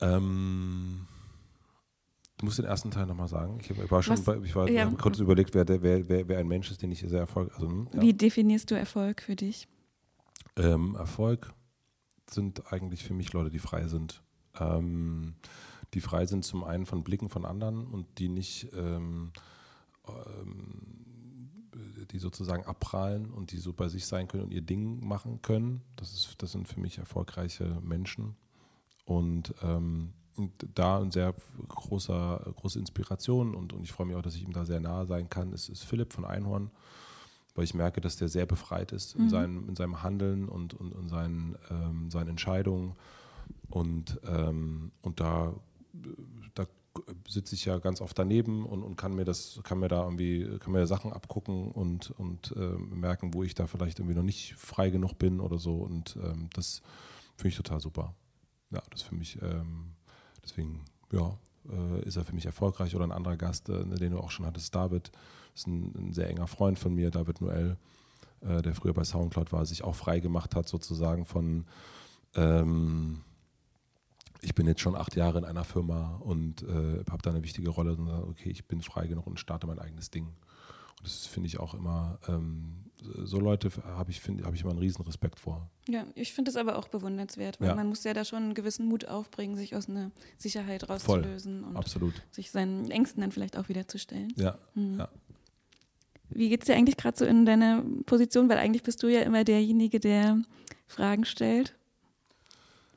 [0.00, 1.06] Ähm,
[2.38, 3.58] du musst den ersten Teil nochmal sagen.
[3.60, 4.90] Ich, war schon, Was, ich war ja.
[4.90, 7.54] kurz überlegt, wer, wer, wer, wer, ein Mensch ist, den ich sehr erfolgreich.
[7.54, 8.00] Also, hm, ja.
[8.00, 9.68] Wie definierst du Erfolg für dich?
[10.56, 11.52] Ähm, Erfolg
[12.28, 14.22] sind eigentlich für mich Leute, die frei sind.
[14.58, 15.34] Ähm,
[15.94, 19.32] die frei sind zum einen von Blicken von anderen und die nicht, ähm,
[20.08, 25.42] ähm, die sozusagen abprallen und die so bei sich sein können und ihr Ding machen
[25.42, 25.82] können.
[25.96, 28.36] Das, ist, das sind für mich erfolgreiche Menschen.
[29.04, 30.12] Und ähm,
[30.74, 31.34] da eine sehr
[31.68, 35.06] großer, große Inspiration und, und ich freue mich auch, dass ich ihm da sehr nahe
[35.06, 36.70] sein kann, ist, ist Philipp von Einhorn,
[37.54, 39.28] weil ich merke, dass der sehr befreit ist in, mhm.
[39.28, 42.94] seinem, in seinem Handeln und, und, und seinen, ähm, seinen Entscheidungen.
[43.68, 45.54] Und, ähm, und da,
[46.54, 46.66] da
[47.28, 50.58] sitze ich ja ganz oft daneben und, und kann mir das, kann mir da irgendwie,
[50.58, 54.54] kann mir Sachen abgucken und, und äh, merken, wo ich da vielleicht irgendwie noch nicht
[54.54, 55.74] frei genug bin oder so.
[55.74, 56.82] Und ähm, das
[57.36, 58.14] finde ich total super
[58.72, 59.92] ja, das ist für mich, ähm,
[60.42, 61.36] deswegen, ja,
[61.70, 62.94] äh, ist er für mich erfolgreich.
[62.94, 65.12] Oder ein anderer Gast, äh, den du auch schon hattest, David,
[65.54, 67.76] ist ein, ein sehr enger Freund von mir, David Noel,
[68.40, 71.66] äh, der früher bei Soundcloud war, sich auch frei gemacht hat, sozusagen von,
[72.34, 73.22] ähm,
[74.40, 77.70] ich bin jetzt schon acht Jahre in einer Firma und äh, habe da eine wichtige
[77.70, 80.26] Rolle und sage, okay, ich bin frei genug und starte mein eigenes Ding.
[80.26, 84.78] Und das finde ich auch immer ähm, so Leute habe ich, hab ich immer einen
[84.78, 85.70] riesen Respekt vor.
[85.88, 87.74] Ja, ich finde es aber auch bewundernswert, weil ja.
[87.74, 91.70] man muss ja da schon einen gewissen Mut aufbringen, sich aus einer Sicherheit rauszulösen Voll.
[91.70, 92.14] und Absolut.
[92.30, 94.32] sich seinen Ängsten dann vielleicht auch wieder zu stellen.
[94.36, 95.00] Ja, mhm.
[95.00, 95.08] ja.
[96.34, 98.48] Wie geht es dir eigentlich gerade so in deiner Position?
[98.48, 100.40] Weil eigentlich bist du ja immer derjenige, der
[100.86, 101.74] Fragen stellt.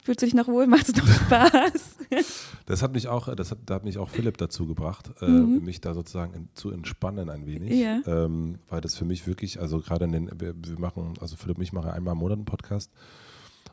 [0.05, 0.67] Fühlst du dich noch wohl?
[0.67, 1.95] Macht es noch Spaß?
[2.67, 5.63] das hat mich auch, das hat, da hat mich auch Philipp dazu gebracht, äh, mhm.
[5.63, 7.73] mich da sozusagen in, zu entspannen ein wenig.
[7.73, 8.01] Ja.
[8.05, 11.57] Ähm, weil das für mich wirklich, also gerade in den, wir, wir machen, also Philipp
[11.57, 12.91] und ich machen einmal im Monat einen Podcast.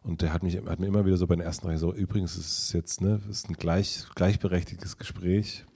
[0.04, 2.38] Und der hat mich hat mir immer wieder so bei den ersten drei so, übrigens
[2.38, 5.66] ist es jetzt, ne, ist ein gleich, gleichberechtigtes Gespräch.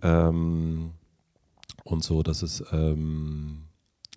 [0.00, 0.92] Ähm,
[1.82, 3.64] und so, dass es ähm,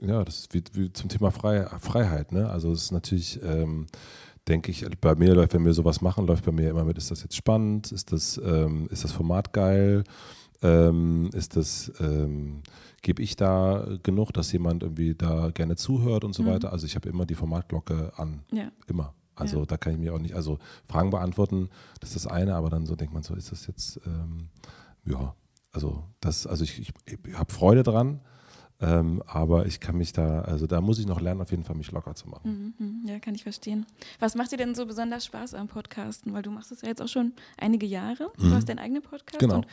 [0.01, 2.49] ja, das ist wie, wie zum Thema Frei, Freiheit, ne?
[2.49, 3.85] Also es ist natürlich ähm,
[4.47, 7.11] denke ich, bei mir läuft, wenn wir sowas machen, läuft bei mir immer mit, ist
[7.11, 10.03] das jetzt spannend, ist das, ähm, ist das Format geil,
[10.61, 12.61] ähm, ist das, ähm,
[13.01, 16.47] gebe ich da genug, dass jemand irgendwie da gerne zuhört und so mhm.
[16.47, 16.71] weiter.
[16.71, 18.71] Also ich habe immer die Formatglocke an, ja.
[18.87, 19.13] immer.
[19.35, 19.65] Also ja.
[19.65, 22.85] da kann ich mir auch nicht, also Fragen beantworten, das ist das eine, aber dann
[22.85, 24.49] so denkt man so, ist das jetzt, ähm,
[25.05, 25.35] ja,
[25.71, 28.21] also das, also ich, ich, ich habe Freude dran,
[28.81, 31.75] ähm, aber ich kann mich da, also da muss ich noch lernen, auf jeden Fall
[31.75, 32.73] mich locker zu machen.
[32.79, 33.07] Mhm, mhm.
[33.07, 33.85] ja, kann ich verstehen.
[34.19, 36.33] Was macht dir denn so besonders Spaß am Podcasten?
[36.33, 38.31] Weil du machst es ja jetzt auch schon einige Jahre.
[38.37, 38.53] Du mhm.
[38.53, 39.57] hast deinen eigenen Podcast genau.
[39.57, 39.67] und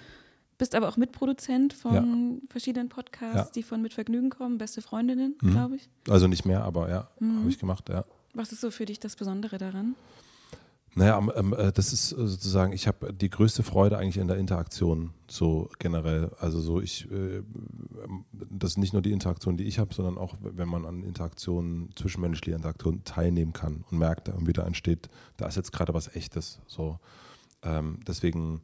[0.59, 2.49] bist aber auch Mitproduzent von ja.
[2.51, 3.53] verschiedenen Podcasts, ja.
[3.55, 4.59] die von Mit Vergnügen kommen.
[4.59, 5.51] Beste Freundinnen, mhm.
[5.53, 5.89] glaube ich.
[6.09, 7.41] Also nicht mehr, aber ja, mhm.
[7.41, 8.05] habe ich gemacht, ja.
[8.35, 9.95] Was ist so für dich das Besondere daran?
[10.99, 14.37] Naja, ähm, äh, das ist äh, sozusagen, ich habe die größte Freude eigentlich in der
[14.37, 16.33] Interaktion, so generell.
[16.41, 17.43] Also so ich, äh,
[18.51, 21.91] das ist nicht nur die Interaktion, die ich habe, sondern auch, wenn man an Interaktionen,
[21.95, 26.17] zwischenmenschliche Interaktionen teilnehmen kann und merkt, da irgendwie da entsteht, da ist jetzt gerade was
[26.17, 26.59] Echtes.
[26.67, 26.99] So.
[27.63, 28.61] Ähm, deswegen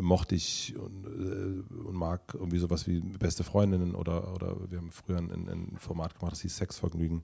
[0.00, 5.16] mochte ich und, und, mag irgendwie sowas wie beste Freundinnen oder, oder wir haben früher
[5.16, 7.22] ein, ein Format gemacht, das hieß Sexvergnügen.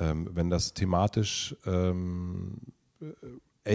[0.00, 2.56] Ähm, wenn das thematisch ähm,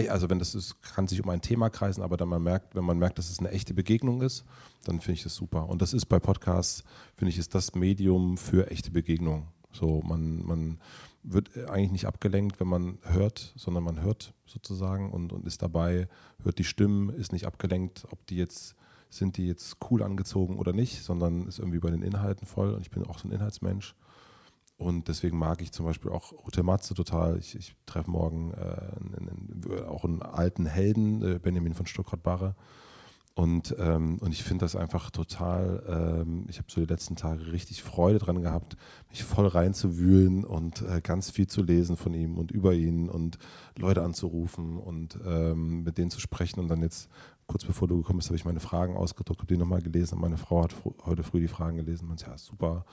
[0.08, 2.84] also wenn das ist, kann sich um ein Thema kreisen, aber dann man merkt, wenn
[2.84, 4.44] man merkt, dass es eine echte Begegnung ist,
[4.84, 5.68] dann finde ich das super.
[5.68, 6.84] Und das ist bei Podcasts,
[7.16, 9.48] finde ich, ist das Medium für echte Begegnungen.
[9.72, 10.78] So, man, man
[11.22, 16.08] wird eigentlich nicht abgelenkt, wenn man hört, sondern man hört sozusagen und, und ist dabei,
[16.42, 18.76] hört die Stimmen, ist nicht abgelenkt, ob die jetzt,
[19.10, 22.82] sind die jetzt cool angezogen oder nicht, sondern ist irgendwie bei den Inhalten voll und
[22.82, 23.94] ich bin auch so ein Inhaltsmensch.
[24.76, 27.38] Und deswegen mag ich zum Beispiel auch Hotel Matze total.
[27.38, 32.56] Ich, ich treffe morgen äh, einen, einen, auch einen alten Helden, äh, Benjamin von Stuttgart-Barre.
[33.36, 37.50] Und, ähm, und ich finde das einfach total, ähm, ich habe so die letzten Tage
[37.50, 38.76] richtig Freude dran gehabt,
[39.10, 43.38] mich voll reinzuwühlen und äh, ganz viel zu lesen von ihm und über ihn und
[43.76, 46.60] Leute anzurufen und ähm, mit denen zu sprechen.
[46.60, 47.08] Und dann jetzt,
[47.48, 50.20] kurz bevor du gekommen bist, habe ich meine Fragen ausgedruckt, habe die nochmal gelesen und
[50.20, 52.06] meine Frau hat heute früh die Fragen gelesen.
[52.06, 52.84] Man sagt, ja, super.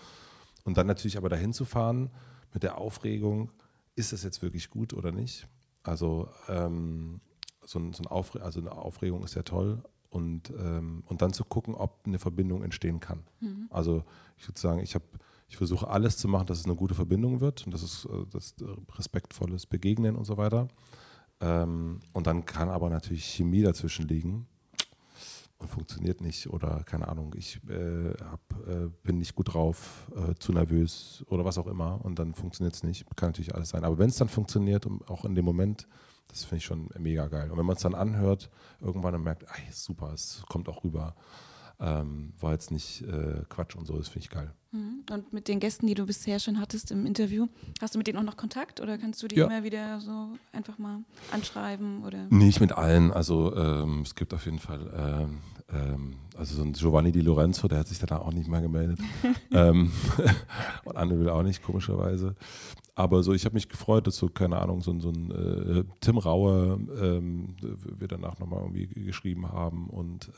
[0.64, 2.12] Und dann natürlich aber dahin zu fahren
[2.54, 3.52] mit der Aufregung,
[3.96, 5.48] ist das jetzt wirklich gut oder nicht?
[5.84, 7.22] Also, ähm,
[7.66, 11.34] so, ein, so ein Aufre also eine Aufregung ist ja toll, und, ähm, und dann
[11.34, 13.24] zu gucken, ob eine Verbindung entstehen kann.
[13.40, 13.68] Mhm.
[13.70, 14.04] Also
[14.38, 15.06] ich würde sagen, ich habe
[15.48, 18.26] ich versuche alles zu machen, dass es eine gute Verbindung wird und dass es äh,
[18.30, 18.56] das
[18.96, 20.68] respektvolles Begegnen und so weiter.
[21.40, 24.48] Ähm, und dann kann aber natürlich Chemie dazwischen liegen
[25.68, 30.52] funktioniert nicht oder keine Ahnung, ich äh, hab, äh, bin nicht gut drauf, äh, zu
[30.52, 33.06] nervös oder was auch immer und dann funktioniert es nicht.
[33.16, 33.84] Kann natürlich alles sein.
[33.84, 35.88] Aber wenn es dann funktioniert und auch in dem Moment
[36.32, 37.52] das finde ich schon mega geil.
[37.52, 41.16] Und wenn man es dann anhört, irgendwann dann merkt, ey, super, es kommt auch rüber.
[41.84, 44.54] Ähm, war jetzt nicht äh, Quatsch und so, das finde ich geil.
[44.72, 45.04] Mhm.
[45.12, 47.48] Und mit den Gästen, die du bisher schon hattest im Interview,
[47.82, 49.48] hast du mit denen auch noch Kontakt oder kannst du die ja.
[49.48, 51.00] immer wieder so einfach mal
[51.32, 52.04] anschreiben?
[52.06, 52.28] Oder?
[52.30, 55.40] Nicht mit allen, also ähm, es gibt auf jeden Fall, ähm,
[55.74, 59.00] ähm also so ein Giovanni Di Lorenzo, der hat sich danach auch nicht mehr gemeldet.
[59.54, 59.92] Ähm,
[60.86, 62.36] und Anne will auch nicht, komischerweise.
[62.96, 66.18] Aber so, ich habe mich gefreut, dass so, keine Ahnung, so, so ein äh, Tim
[66.18, 70.32] Raue ähm, wir danach nochmal irgendwie geschrieben haben und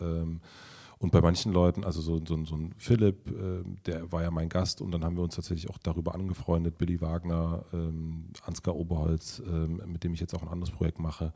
[0.99, 4.49] und bei manchen Leuten, also so, so, so ein Philipp, äh, der war ja mein
[4.49, 9.41] Gast und dann haben wir uns tatsächlich auch darüber angefreundet, Billy Wagner, ähm, Ansgar Oberholz,
[9.45, 11.33] ähm, mit dem ich jetzt auch ein anderes Projekt mache.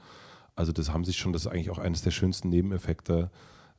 [0.56, 3.30] Also das haben sich schon, das ist eigentlich auch eines der schönsten Nebeneffekte,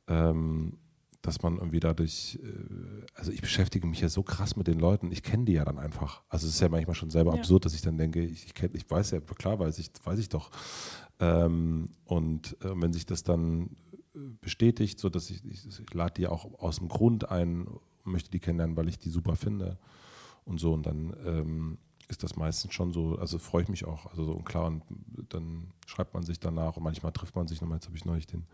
[0.06, 0.78] ähm,
[1.22, 5.10] dass man irgendwie dadurch, äh, also ich beschäftige mich ja so krass mit den Leuten,
[5.10, 6.22] ich kenne die ja dann einfach.
[6.28, 7.38] Also es ist ja manchmal schon selber ja.
[7.38, 10.18] absurd, dass ich dann denke, ich, ich, kenn, ich weiß ja, klar weiß ich, weiß
[10.18, 10.50] ich doch.
[11.20, 13.70] Ähm, und äh, wenn sich das dann
[14.40, 17.66] bestätigt, so dass ich, ich, ich lade die auch aus dem Grund ein,
[18.04, 19.78] möchte die kennenlernen, weil ich die super finde
[20.44, 20.72] und so.
[20.72, 21.78] Und dann ähm,
[22.08, 24.82] ist das meistens schon so, also freue ich mich auch, also so und klar und
[25.28, 28.26] dann schreibt man sich danach und manchmal trifft man sich nochmal, jetzt habe ich neulich
[28.26, 28.46] den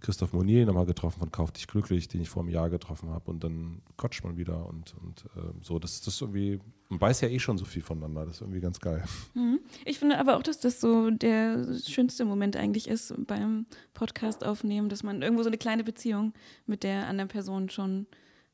[0.00, 3.30] Christoph Monier nochmal getroffen von Kauf dich glücklich, den ich vor einem Jahr getroffen habe
[3.30, 5.78] und dann quatscht man wieder und, und äh, so.
[5.78, 8.78] Das, ist irgendwie, man weiß ja eh schon so viel voneinander, das ist irgendwie ganz
[8.78, 9.02] geil.
[9.34, 9.58] Mhm.
[9.84, 14.88] Ich finde aber auch, dass das so der schönste Moment eigentlich ist beim Podcast aufnehmen,
[14.88, 16.32] dass man irgendwo so eine kleine Beziehung
[16.66, 18.06] mit der anderen Person schon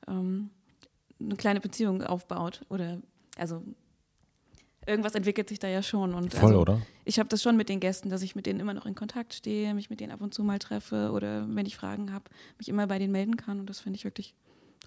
[0.09, 0.50] ähm,
[1.20, 3.00] eine kleine Beziehung aufbaut oder
[3.37, 3.62] also
[4.87, 6.14] irgendwas entwickelt sich da ja schon.
[6.14, 6.83] Und Voll, also, oder?
[7.05, 9.35] Ich habe das schon mit den Gästen, dass ich mit denen immer noch in Kontakt
[9.35, 12.25] stehe, mich mit denen ab und zu mal treffe oder wenn ich Fragen habe,
[12.59, 13.61] mich immer bei denen melden kann.
[13.61, 14.35] Und das finde ich wirklich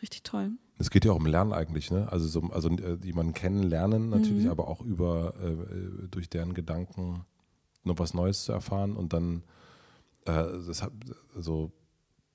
[0.02, 0.52] richtig toll.
[0.80, 2.08] Es geht ja auch um Lernen eigentlich, ne?
[2.12, 4.52] Also, so, also äh, jemanden kennenlernen natürlich, mhm.
[4.52, 7.26] aber auch über äh, äh, durch deren Gedanken
[7.84, 9.44] noch was Neues zu erfahren und dann
[10.26, 10.92] äh, das hat,
[11.36, 11.72] also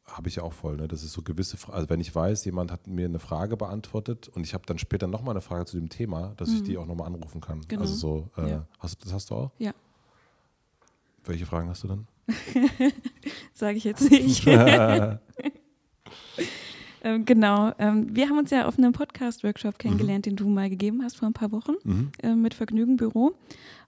[0.06, 0.76] habe ich ja auch voll.
[0.76, 0.88] Ne?
[0.88, 4.28] Das ist so gewisse, Fra also wenn ich weiß, jemand hat mir eine Frage beantwortet
[4.28, 6.56] und ich habe dann später nochmal eine Frage zu dem Thema, dass mhm.
[6.56, 7.62] ich die auch nochmal anrufen kann.
[7.68, 7.82] Genau.
[7.82, 8.66] Also so, äh, ja.
[8.78, 9.50] hast du, das hast du auch?
[9.58, 9.72] Ja.
[11.24, 12.06] Welche Fragen hast du dann?
[13.52, 14.44] Sage ich jetzt nicht.
[14.50, 15.18] ähm,
[17.24, 17.72] genau.
[17.78, 20.30] Ähm, wir haben uns ja auf einem Podcast-Workshop kennengelernt, mhm.
[20.30, 22.10] den du mal gegeben hast vor ein paar Wochen mhm.
[22.22, 23.36] äh, mit Vergnügen Büro.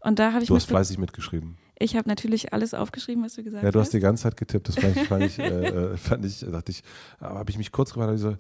[0.01, 0.49] Und da habe ich.
[0.49, 1.57] Du hast fleißig mitgeschrieben.
[1.79, 3.65] Ich habe natürlich alles aufgeschrieben, was du gesagt hast.
[3.65, 4.69] Ja, du hast die ganze Zeit getippt.
[4.69, 6.83] Das fand ich, fand ich, äh, äh fand ich dachte ich,
[7.21, 8.37] habe ich mich kurz gefragt, so,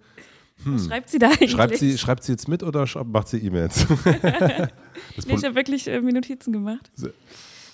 [0.63, 1.51] hm, schreibt sie da eigentlich?
[1.51, 3.87] Schreibt sie, schreibt sie jetzt mit oder macht sie E-Mails?
[4.05, 6.91] nee, ich habe wirklich äh, Notizen gemacht.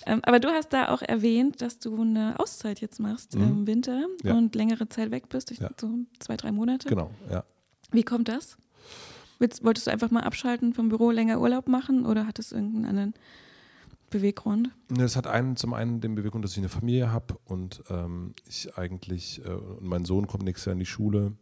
[0.07, 3.43] Ähm, aber du hast da auch erwähnt, dass du eine Auszeit jetzt machst mhm.
[3.43, 4.33] im Winter ja.
[4.33, 5.69] und längere Zeit weg bist, ja.
[5.79, 6.89] so zwei, drei Monate.
[6.89, 7.43] Genau, ja.
[7.91, 8.57] Wie kommt das?
[9.37, 12.85] Willst, wolltest du einfach mal abschalten vom Büro, länger Urlaub machen oder hat es irgendeinen
[12.85, 13.13] anderen
[14.11, 14.69] Beweggrund?
[14.95, 18.77] Es hat einen, zum einen den Beweggrund, dass ich eine Familie habe und ähm, ich
[18.77, 21.33] eigentlich, äh, mein Sohn kommt nächstes Jahr in die Schule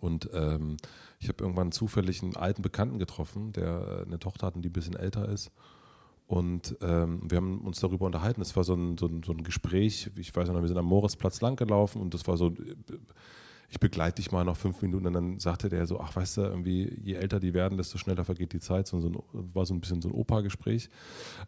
[0.00, 0.76] und ähm,
[1.18, 4.72] ich habe irgendwann zufällig einen alten Bekannten getroffen, der äh, eine Tochter hat, die ein
[4.72, 5.50] bisschen älter ist.
[6.26, 8.40] Und ähm, wir haben uns darüber unterhalten.
[8.40, 10.10] Es war so ein, so, ein, so ein Gespräch.
[10.16, 12.54] Ich weiß noch, wir sind am Moritzplatz langgelaufen und das war so
[13.70, 16.40] ich begleite dich mal noch fünf Minuten und dann sagte der so, ach weißt du,
[16.42, 18.88] irgendwie, je älter die werden, desto schneller vergeht die Zeit.
[18.88, 20.90] So, so ein, war so ein bisschen so ein Opa-Gespräch.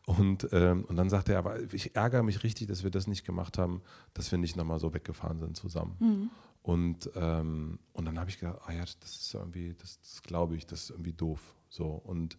[0.07, 3.25] Und, ähm, und dann sagte er, aber ich ärgere mich richtig, dass wir das nicht
[3.25, 3.83] gemacht haben,
[4.15, 5.97] dass wir nicht nochmal so weggefahren sind zusammen.
[5.99, 6.31] Mhm.
[6.63, 10.55] Und, ähm, und dann habe ich gedacht, ah ja, das ist irgendwie, das, das glaube
[10.55, 11.57] ich, das ist irgendwie doof.
[11.69, 11.87] So.
[11.87, 12.39] Und,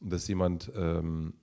[0.00, 1.34] und dass jemand, ähm,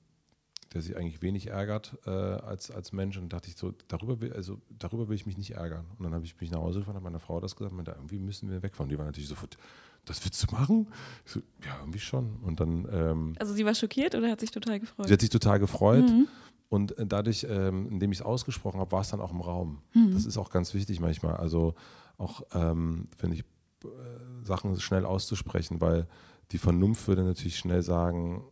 [0.74, 3.18] der sich eigentlich wenig ärgert äh, als, als Mensch.
[3.18, 5.86] Und dachte ich so, darüber will, also darüber will ich mich nicht ärgern.
[5.98, 7.94] Und dann habe ich mich nach Hause gefahren, hat meine Frau das gesagt, und da
[7.94, 8.90] irgendwie müssen wir wegfahren.
[8.90, 9.58] Die war natürlich sofort,
[10.06, 10.88] das willst du machen?
[11.26, 12.38] Ich so, ja, irgendwie schon.
[12.44, 12.88] Und dann.
[12.92, 15.08] Ähm, also sie war schockiert oder hat sich total gefreut?
[15.08, 16.08] Sie hat sich total gefreut.
[16.10, 16.28] Mhm.
[16.70, 19.82] Und äh, dadurch, ähm, indem ich es ausgesprochen habe, war es dann auch im Raum.
[19.94, 20.14] Mhm.
[20.14, 21.38] Das ist auch ganz wichtig manchmal.
[21.38, 21.76] Also
[22.18, 23.44] auch, ähm, finde ich,
[23.84, 26.08] äh, Sachen schnell auszusprechen, weil
[26.52, 28.44] die Vernunft würde natürlich schnell sagen,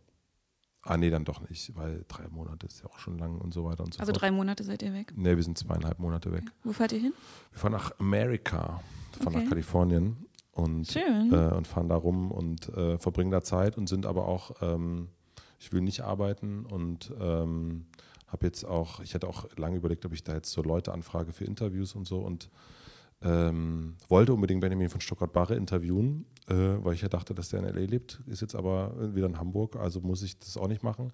[0.86, 3.64] Ah, nee, dann doch nicht, weil drei Monate ist ja auch schon lang und so
[3.64, 4.16] weiter und so also fort.
[4.16, 5.12] Also drei Monate seid ihr weg?
[5.16, 6.44] Nee, wir sind zweieinhalb Monate weg.
[6.62, 7.14] Wo fahrt ihr hin?
[7.52, 9.38] Wir fahren nach Amerika, fahren okay.
[9.38, 10.16] nach Kalifornien
[10.52, 10.94] und.
[10.94, 15.08] Äh, und fahren da rum und äh, verbringen da Zeit und sind aber auch, ähm,
[15.58, 17.86] ich will nicht arbeiten und ähm,
[18.28, 21.32] habe jetzt auch, ich hätte auch lange überlegt, ob ich da jetzt so Leute anfrage
[21.32, 22.50] für Interviews und so und
[23.24, 27.66] ähm, wollte unbedingt Benjamin von Stuttgart-Barre interviewen, äh, weil ich ja dachte, dass der in
[27.66, 27.86] L.A.
[27.86, 31.12] lebt, ist jetzt aber wieder in Hamburg, also muss ich das auch nicht machen.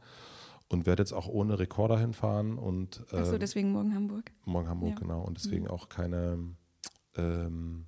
[0.68, 2.56] Und werde jetzt auch ohne Rekorder hinfahren.
[2.56, 4.30] Und, äh, Achso, deswegen morgen Hamburg.
[4.44, 4.98] Morgen Hamburg, ja.
[5.00, 5.22] genau.
[5.22, 5.70] Und deswegen mhm.
[5.70, 6.38] auch keine.
[7.16, 7.86] Ähm,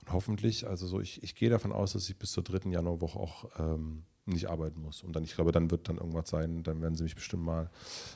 [0.00, 3.18] und hoffentlich, also so, ich, ich gehe davon aus, dass ich bis zur dritten Januarwoche
[3.18, 5.02] auch ähm, nicht arbeiten muss.
[5.02, 7.70] Und dann, ich glaube, dann wird dann irgendwas sein, dann werden sie mich bestimmt mal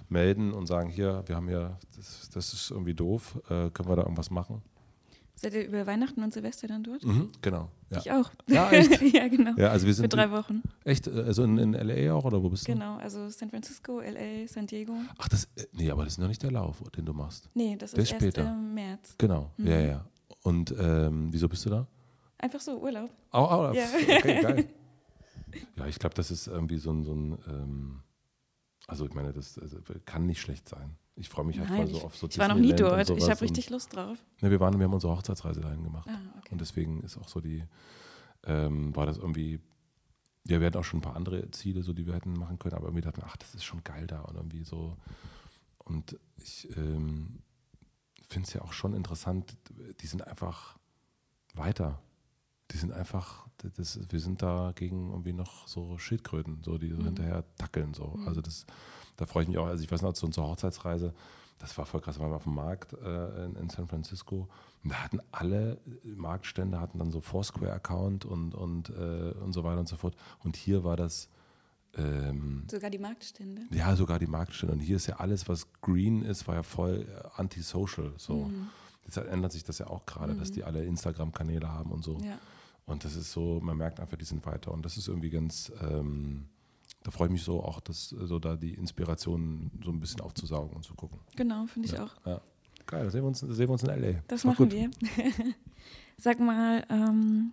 [0.08, 3.96] melden und sagen, hier, wir haben hier, das, das ist irgendwie doof, äh, können wir
[3.96, 4.62] da irgendwas machen?
[5.42, 7.04] Seid ihr über Weihnachten und Silvester dann dort?
[7.04, 7.68] Mhm, genau.
[7.90, 7.98] Ja.
[7.98, 8.30] Ich auch.
[8.46, 9.02] Ja, echt?
[9.12, 9.54] ja, genau.
[9.56, 10.62] Ja, also wir sind Für drei Wochen.
[10.84, 11.08] Echt?
[11.08, 12.72] Also in, in LA auch oder wo bist du?
[12.72, 14.94] Genau, also San Francisco, LA, San Diego.
[15.18, 17.50] Ach, das, äh, nee, aber das ist noch nicht der Lauf, den du machst.
[17.54, 18.52] Nee, das der ist, später.
[18.52, 19.16] im März.
[19.18, 19.66] Genau, mhm.
[19.66, 20.04] ja, ja.
[20.44, 21.88] Und ähm, wieso bist du da?
[22.38, 23.10] Einfach so, Urlaub.
[23.32, 23.86] Oh, oh, ja.
[24.18, 24.64] okay, geil.
[25.76, 28.02] Ja, ich glaube, das ist irgendwie so ein, so ein ähm,
[28.86, 30.96] also ich meine, das also, kann nicht schlecht sein.
[31.14, 33.10] Ich freue mich halt Nein, voll so auf so Ich war noch nie dort.
[33.10, 34.18] Ich habe richtig Lust drauf.
[34.40, 36.08] Ne, wir waren, wir haben unsere Hochzeitsreise dahin gemacht.
[36.08, 36.48] Ah, okay.
[36.52, 37.64] Und deswegen ist auch so die,
[38.44, 39.60] ähm, war das irgendwie,
[40.46, 42.74] ja, wir hatten auch schon ein paar andere Ziele, so die wir hätten machen können,
[42.74, 44.96] aber irgendwie dachten, ach, das ist schon geil da und irgendwie so.
[45.78, 47.42] Und ich ähm,
[48.28, 49.56] finde es ja auch schon interessant,
[50.00, 50.78] die sind einfach
[51.54, 52.00] weiter.
[52.70, 53.46] Die sind einfach,
[53.76, 57.04] das, wir sind da gegen irgendwie noch so Schildkröten, so die so mhm.
[57.04, 57.92] hinterher tackeln.
[57.92, 58.14] So.
[58.16, 58.28] Mhm.
[58.28, 58.64] Also das
[59.16, 59.66] da freue ich mich auch.
[59.66, 61.14] Also ich weiß noch, zu unserer Hochzeitsreise,
[61.58, 64.48] das war voll krass, wir waren auf dem Markt äh, in, in, San Francisco
[64.82, 65.78] und da hatten alle
[66.16, 70.16] Marktstände hatten dann so Foursquare-Account und, und, äh, und so weiter und so fort.
[70.42, 71.28] Und hier war das
[71.96, 73.62] ähm, sogar die Marktstände?
[73.70, 74.74] Ja, sogar die Marktstände.
[74.74, 78.12] Und hier ist ja alles, was green ist, war ja voll äh, antisocial.
[78.16, 78.46] So.
[78.46, 78.68] Mhm.
[79.04, 80.38] Jetzt ändert sich das ja auch gerade, mhm.
[80.38, 82.18] dass die alle Instagram-Kanäle haben und so.
[82.18, 82.38] Ja.
[82.86, 84.72] Und das ist so, man merkt einfach, die sind weiter.
[84.72, 86.48] Und das ist irgendwie ganz, ähm,
[87.02, 90.74] da freue ich mich so auch, dass so da die Inspiration so ein bisschen aufzusaugen
[90.74, 91.18] und zu gucken.
[91.36, 92.14] Genau, finde ich ja, auch.
[92.26, 92.40] Ja.
[92.86, 94.20] Geil, da sehen wir uns, sehen wir uns in LA.
[94.28, 94.72] Das machen gut.
[94.72, 94.90] wir.
[96.16, 97.52] Sag mal, ähm,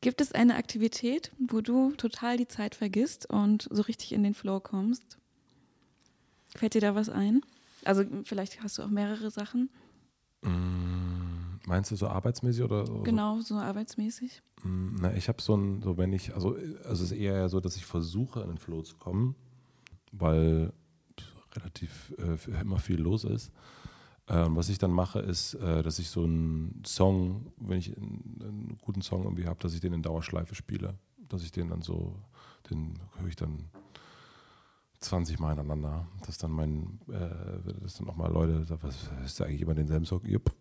[0.00, 4.34] gibt es eine Aktivität, wo du total die Zeit vergisst und so richtig in den
[4.34, 5.18] Flow kommst?
[6.54, 7.42] Fällt dir da was ein?
[7.84, 9.70] Also vielleicht hast du auch mehrere Sachen.
[10.42, 11.11] Mm,
[11.66, 12.84] meinst du so arbeitsmäßig oder?
[13.02, 14.42] Genau, so arbeitsmäßig.
[14.62, 17.60] Mm, na, ich habe so ein, so wenn ich, also, also es ist eher so,
[17.60, 19.34] dass ich versuche, in den Flow zu kommen,
[20.12, 20.72] weil
[21.54, 23.52] relativ äh, immer viel los ist.
[24.28, 28.38] Ähm, was ich dann mache, ist, äh, dass ich so einen Song, wenn ich einen,
[28.40, 30.94] einen guten Song irgendwie habe, dass ich den in Dauerschleife spiele.
[31.28, 32.14] Dass ich den dann so,
[32.70, 33.70] den höre ich dann
[35.04, 36.06] 20 Mal ineinander.
[36.26, 40.04] Dass dann mein, äh, dass dann auch mal Leute was ist da eigentlich immer denselben
[40.06, 40.22] Song?
[40.24, 40.52] Yep.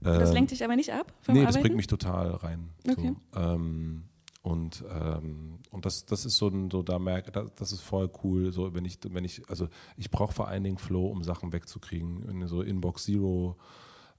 [0.00, 1.12] das ähm, lenkt dich aber nicht ab?
[1.22, 1.54] Vom nee, Arbeiten?
[1.54, 2.70] das bringt mich total rein.
[2.88, 3.14] Okay.
[3.32, 4.04] So, ähm,
[4.42, 8.10] und ähm, und das, das ist so, ein, so da merke das, das ist voll
[8.24, 11.52] cool, so wenn ich, wenn ich, also ich brauche vor allen Dingen Flow, um Sachen
[11.52, 12.26] wegzukriegen.
[12.26, 13.56] Wenn so Inbox Zero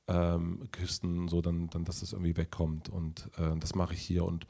[0.08, 2.90] ähm, Kisten, so dann, dann, dass das irgendwie wegkommt.
[2.90, 4.46] Und äh, das mache ich hier und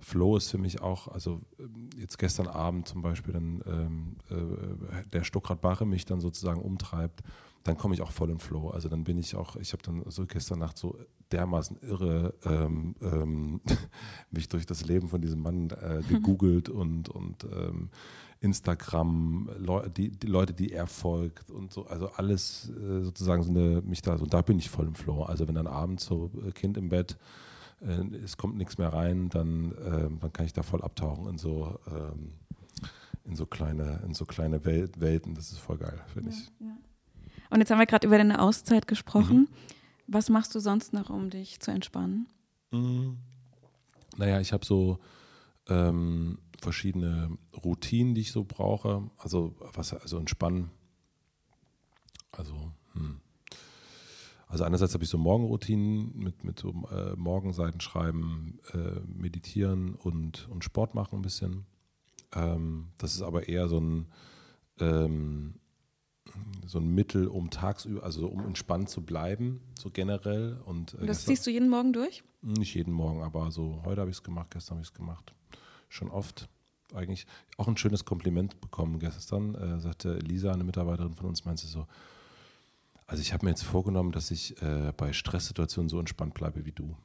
[0.00, 5.04] Flow ist für mich auch, also ähm, jetzt gestern Abend zum Beispiel, dann ähm, äh,
[5.12, 7.22] der Stuckrad Bache mich dann sozusagen umtreibt,
[7.64, 8.70] dann komme ich auch voll in Flow.
[8.70, 10.96] Also dann bin ich auch, ich habe dann so gestern Nacht so
[11.30, 13.60] dermaßen irre ähm, ähm,
[14.30, 17.90] mich durch das Leben von diesem Mann äh, gegoogelt und, und ähm,
[18.40, 23.50] Instagram, Leu die, die, Leute, die er folgt und so, also alles äh, sozusagen so
[23.50, 25.22] eine, mich da, und da bin ich voll im Flow.
[25.24, 27.18] Also wenn dann abends so äh, Kind im Bett
[27.80, 31.38] äh, es kommt nichts mehr rein, dann, äh, dann kann ich da voll abtauchen in
[31.38, 32.34] so, ähm,
[33.24, 35.34] in so kleine, in so kleine Welt, Welten.
[35.34, 36.52] Das ist voll geil, finde ja, ich.
[36.60, 36.76] Ja.
[37.50, 39.38] Und jetzt haben wir gerade über deine Auszeit gesprochen.
[39.38, 39.48] Mhm.
[40.06, 42.26] Was machst du sonst noch, um dich zu entspannen?
[42.72, 43.12] Mm.
[44.16, 44.98] Naja, ich habe so
[45.68, 49.08] ähm, verschiedene Routinen, die ich so brauche.
[49.18, 50.70] Also was, also entspannen.
[52.32, 53.20] Also, hm.
[54.50, 60.48] Also einerseits habe ich so Morgenroutinen mit, mit so äh, Morgenseiten schreiben, äh, meditieren und,
[60.48, 61.66] und Sport machen ein bisschen.
[62.34, 64.06] Ähm, das ist aber eher so ein
[64.80, 65.54] ähm,
[66.66, 70.60] so ein Mittel, um tagsüber, also um entspannt zu bleiben, so generell.
[70.64, 72.22] Und, äh, das ziehst du jeden Morgen durch?
[72.42, 75.34] Nicht jeden Morgen, aber so heute habe ich es gemacht, gestern habe ich es gemacht.
[75.88, 76.48] Schon oft.
[76.92, 77.26] Eigentlich
[77.56, 81.86] auch ein schönes Kompliment bekommen gestern, äh, sagte Lisa, eine Mitarbeiterin von uns, meinte so,
[83.10, 86.70] also ich habe mir jetzt vorgenommen, dass ich äh, bei Stresssituationen so entspannt bleibe wie
[86.70, 86.96] du.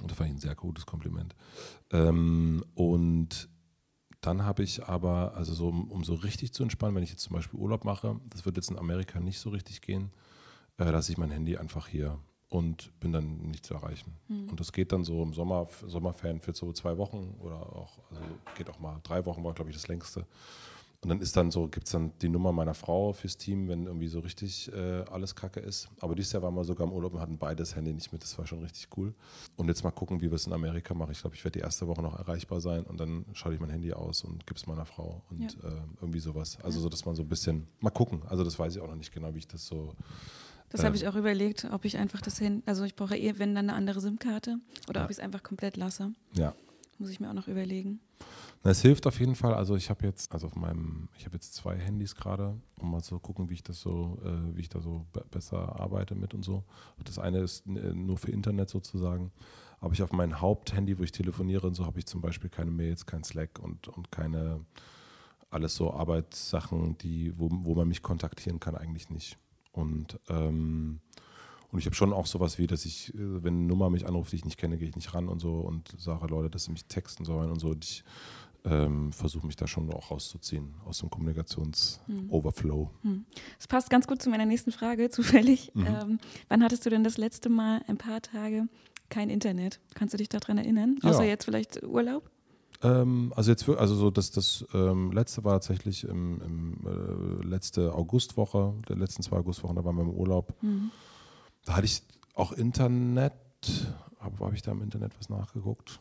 [0.00, 1.34] Und das fand ich ein sehr gutes Kompliment.
[1.90, 3.48] Ähm, und
[4.20, 7.34] dann habe ich aber, also so, um, so richtig zu entspannen, wenn ich jetzt zum
[7.34, 10.12] Beispiel Urlaub mache, das wird jetzt in Amerika nicht so richtig gehen,
[10.78, 12.16] äh, lasse ich mein Handy einfach hier
[12.48, 14.16] und bin dann nicht zu erreichen.
[14.28, 14.50] Mhm.
[14.50, 18.22] Und das geht dann so im Sommer, Sommerferien für so zwei Wochen oder auch, also
[18.56, 20.28] geht auch mal drei Wochen, war glaube ich das längste.
[21.04, 23.84] Und dann ist dann so, gibt es dann die Nummer meiner Frau fürs Team, wenn
[23.84, 25.88] irgendwie so richtig äh, alles Kacke ist.
[26.00, 28.22] Aber dieses Jahr waren wir sogar im Urlaub und hatten beides Handy nicht mit.
[28.22, 29.14] Das war schon richtig cool.
[29.56, 31.12] Und jetzt mal gucken, wie wir es in Amerika machen.
[31.12, 33.68] Ich glaube, ich werde die erste Woche noch erreichbar sein und dann schalte ich mein
[33.68, 35.68] Handy aus und gebe es meiner Frau und ja.
[35.68, 36.56] äh, irgendwie sowas.
[36.62, 38.22] Also so, dass man so ein bisschen, mal gucken.
[38.26, 39.94] Also das weiß ich auch noch nicht genau, wie ich das so
[40.70, 43.38] das habe ähm, ich auch überlegt, ob ich einfach das hin, also ich brauche eh,
[43.38, 45.04] wenn dann eine andere SIM-Karte oder ja.
[45.04, 46.12] ob ich es einfach komplett lasse.
[46.32, 46.54] Ja.
[46.98, 48.00] Muss ich mir auch noch überlegen.
[48.66, 49.52] Es hilft auf jeden Fall.
[49.52, 53.02] Also ich habe jetzt, also auf meinem, ich habe jetzt zwei Handys gerade, um mal
[53.02, 56.42] zu gucken, wie ich das so, äh, wie ich da so besser arbeite mit und
[56.42, 56.64] so.
[57.04, 59.32] Das eine ist äh, nur für Internet sozusagen.
[59.80, 62.70] Aber ich auf meinem Haupthandy, wo ich telefoniere und so, habe ich zum Beispiel keine
[62.70, 64.64] Mails, kein Slack und, und keine
[65.50, 69.36] alles so Arbeitssachen, die, wo, wo man mich kontaktieren kann, eigentlich nicht.
[69.72, 71.00] Und ähm,
[71.74, 74.30] und ich habe schon auch sowas wie, dass ich, äh, wenn eine Nummer mich anruft,
[74.30, 76.70] die ich nicht kenne, gehe ich nicht ran und so und sage Leute, dass sie
[76.70, 77.70] mich texten sollen und so.
[77.70, 78.04] Und ich
[78.64, 82.90] ähm, versuche mich da schon auch rauszuziehen aus dem Kommunikations-Overflow.
[83.02, 83.10] Hm.
[83.10, 83.26] hm.
[83.58, 85.72] Das passt ganz gut zu meiner nächsten Frage, zufällig.
[85.74, 85.86] Mhm.
[85.86, 88.68] Ähm, wann hattest du denn das letzte Mal ein paar Tage
[89.10, 89.80] kein Internet?
[89.94, 90.98] Kannst du dich daran erinnern?
[91.02, 91.30] Außer ja.
[91.30, 92.30] jetzt vielleicht Urlaub?
[92.82, 97.92] Ähm, also jetzt also so das, das ähm, letzte war tatsächlich im, im äh, letzte
[97.94, 100.54] Augustwoche, der letzten zwei Augustwochen, da waren wir im Urlaub.
[100.62, 100.90] Mhm.
[101.64, 102.02] Da hatte ich
[102.34, 103.32] auch Internet.
[104.18, 106.00] Aber habe ich da im Internet was nachgeguckt?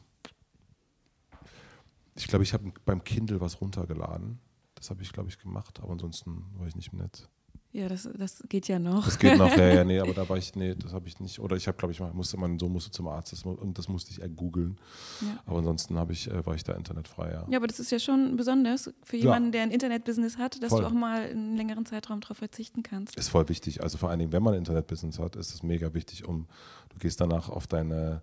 [2.15, 4.39] Ich glaube, ich habe beim Kindle was runtergeladen.
[4.75, 7.27] Das habe ich, glaube ich, gemacht, aber ansonsten war ich nicht im Netz.
[7.73, 9.05] Ja, das, das geht ja noch.
[9.05, 11.39] Das geht noch, ja, ja, nee, aber da war ich, nee, das habe ich nicht.
[11.39, 14.11] Oder ich habe, glaube ich, musste, mein Sohn musste zum Arzt das, und das musste
[14.11, 14.77] ich ergoogeln.
[15.21, 15.41] Ja.
[15.47, 17.47] Aber ansonsten ich, äh, war ich da internetfrei, ja.
[17.49, 19.51] Ja, aber das ist ja schon besonders für jemanden, ja.
[19.51, 20.81] der ein Internetbusiness hat, dass voll.
[20.81, 23.17] du auch mal einen längeren Zeitraum darauf verzichten kannst.
[23.17, 23.81] Ist voll wichtig.
[23.81, 26.45] Also vor allen Dingen, wenn man ein Internetbusiness hat, ist es mega wichtig, um,
[26.89, 28.21] du gehst danach auf deine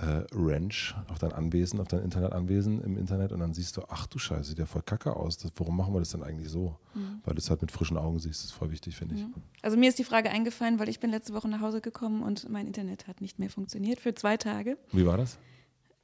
[0.00, 4.06] äh, Ranch, auf dein Anwesen, auf dein Internetanwesen im Internet und dann siehst du, ach
[4.06, 5.36] du Scheiße, sieht ja voll kacke aus.
[5.36, 6.76] Das, warum machen wir das denn eigentlich so?
[6.94, 7.20] Mhm.
[7.24, 9.22] Weil du es halt mit frischen Augen siehst, das ist voll wichtig, finde ich.
[9.22, 9.34] Mhm.
[9.62, 12.48] Also mir ist die Frage eingefallen, weil ich bin letzte Woche nach Hause gekommen und
[12.48, 14.78] mein Internet hat nicht mehr funktioniert für zwei Tage.
[14.92, 15.38] Wie war das?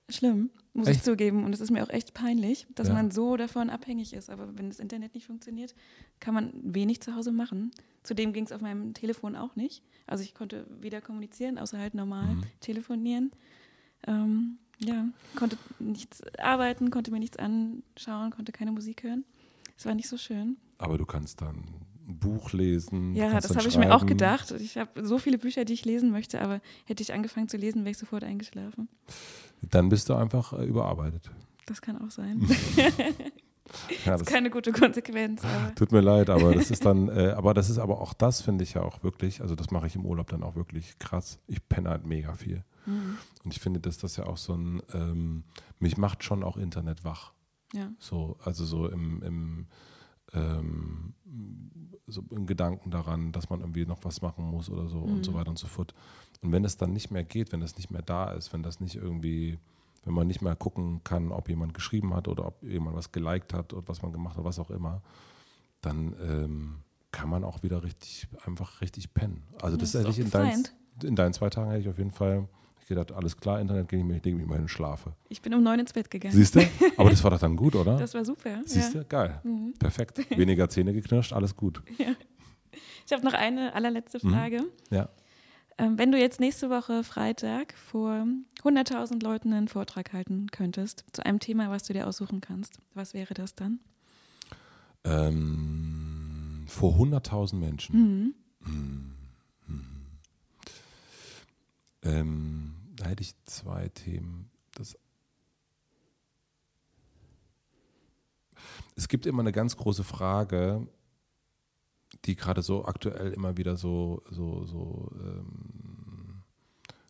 [0.09, 0.99] Schlimm, muss echt?
[0.99, 1.45] ich zugeben.
[1.45, 2.95] Und es ist mir auch echt peinlich, dass ja.
[2.95, 4.31] man so davon abhängig ist.
[4.31, 5.75] Aber wenn das Internet nicht funktioniert,
[6.21, 7.73] kann man wenig zu Hause machen.
[8.05, 9.83] Zudem ging es auf meinem Telefon auch nicht.
[10.07, 12.45] Also ich konnte weder kommunizieren, außer halt normal mhm.
[12.61, 13.33] telefonieren.
[14.07, 19.25] Ähm, ja, konnte nichts arbeiten, konnte mir nichts anschauen, konnte keine Musik hören.
[19.77, 20.57] Es war nicht so schön.
[20.79, 21.65] Aber du kannst dann
[22.09, 23.15] ein Buch lesen.
[23.15, 24.51] Ja, das habe ich mir auch gedacht.
[24.53, 27.81] Ich habe so viele Bücher, die ich lesen möchte, aber hätte ich angefangen zu lesen,
[27.81, 28.89] wäre ich sofort eingeschlafen.
[29.63, 31.31] Dann bist du einfach äh, überarbeitet.
[31.65, 32.41] Das kann auch sein.
[34.05, 35.43] Ja, das ist keine gute Konsequenz.
[35.45, 35.75] Aber.
[35.75, 38.65] Tut mir leid, aber das ist dann, äh, aber das ist aber auch das, finde
[38.65, 41.39] ich ja auch wirklich, also das mache ich im Urlaub dann auch wirklich krass.
[41.47, 42.65] Ich penne halt mega viel.
[42.87, 43.19] Mhm.
[43.45, 45.45] Und ich finde, dass das ja auch so ein, ähm,
[45.79, 47.33] mich macht schon auch Internet wach.
[47.75, 47.91] Ja.
[47.99, 49.67] So, also so im, im
[50.33, 51.15] ähm,
[52.07, 55.15] so im Gedanken daran, dass man irgendwie noch was machen muss oder so mhm.
[55.15, 55.37] und so mhm.
[55.37, 55.95] weiter und so fort.
[56.43, 58.81] Und wenn es dann nicht mehr geht, wenn das nicht mehr da ist, wenn das
[58.81, 59.59] nicht irgendwie,
[60.07, 63.53] wenn man nicht mehr gucken kann, ob jemand geschrieben hat oder ob jemand was geliked
[63.53, 65.03] hat oder was man gemacht hat, was auch immer,
[65.83, 66.79] dann ähm,
[67.11, 69.43] kann man auch wieder richtig, einfach richtig pennen.
[69.61, 70.69] Also das, das ist eigentlich in deinen,
[71.03, 72.49] in deinen zwei Tagen hätte ich auf jeden Fall
[72.87, 75.13] ich gedacht, alles klar, Internet gehe ich mir, denke mich mal hin schlafe.
[75.29, 76.33] Ich bin um neun ins Bett gegangen.
[76.33, 76.61] Siehst du?
[76.97, 77.97] Aber das war doch dann gut, oder?
[77.97, 78.61] Das war super.
[78.65, 78.99] Siehst du?
[78.99, 79.05] Ja.
[79.09, 79.41] Geil.
[79.43, 79.75] Mhm.
[79.77, 80.21] Perfekt.
[80.39, 81.83] Weniger Zähne geknirscht, alles gut.
[81.99, 82.15] Ja.
[83.05, 84.31] Ich habe noch eine allerletzte mhm.
[84.31, 84.61] Frage.
[84.61, 84.95] Mhm.
[84.95, 85.09] Ja.
[85.79, 88.27] Ähm, wenn du jetzt nächste Woche Freitag vor
[88.63, 93.13] 100.000 Leuten einen Vortrag halten könntest zu einem Thema, was du dir aussuchen kannst, was
[93.13, 93.81] wäre das dann?
[95.05, 97.97] Ähm, vor 100.000 Menschen.
[97.97, 98.35] Mhm.
[98.61, 99.13] mhm.
[102.03, 104.49] Ähm, da hätte ich zwei Themen.
[104.77, 104.97] Das
[108.95, 110.87] es gibt immer eine ganz große Frage,
[112.25, 116.43] die gerade so aktuell immer wieder so, so, so ähm,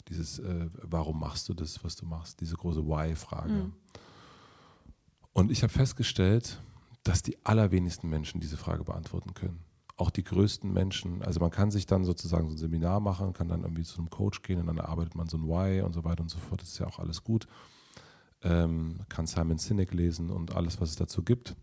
[0.09, 3.53] dieses, äh, warum machst du das, was du machst, diese große Why-Frage.
[3.53, 3.73] Mhm.
[5.33, 6.61] Und ich habe festgestellt,
[7.03, 9.61] dass die allerwenigsten Menschen diese Frage beantworten können.
[9.97, 13.49] Auch die größten Menschen, also man kann sich dann sozusagen so ein Seminar machen, kann
[13.49, 16.05] dann irgendwie zu einem Coach gehen und dann erarbeitet man so ein Why und so
[16.05, 16.61] weiter und so fort.
[16.61, 17.47] Das ist ja auch alles gut.
[18.43, 21.57] Ähm, kann Simon Sinek lesen und alles, was es dazu gibt.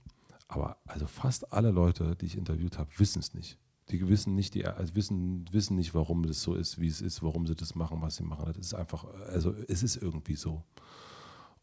[0.53, 3.57] Aber also fast alle Leute, die ich interviewt habe, wissen es nicht.
[3.89, 7.23] Die wissen nicht, die also wissen, wissen nicht, warum das so ist, wie es ist,
[7.23, 8.45] warum sie das machen, was sie machen.
[8.45, 10.63] Das ist einfach, also es ist irgendwie so.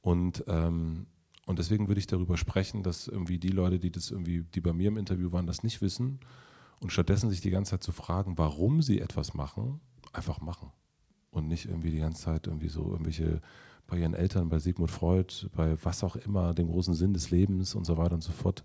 [0.03, 1.07] Und, ähm,
[1.47, 4.72] und deswegen würde ich darüber sprechen, dass irgendwie die Leute, die das irgendwie, die bei
[4.72, 6.18] mir im Interview waren, das nicht wissen
[6.80, 9.80] und stattdessen sich die ganze Zeit zu fragen, warum sie etwas machen,
[10.12, 10.72] einfach machen.
[11.30, 13.41] Und nicht irgendwie die ganze Zeit irgendwie so irgendwelche
[13.91, 17.74] bei ihren Eltern, bei Sigmund Freud, bei was auch immer, dem großen Sinn des Lebens
[17.74, 18.64] und so weiter und so fort.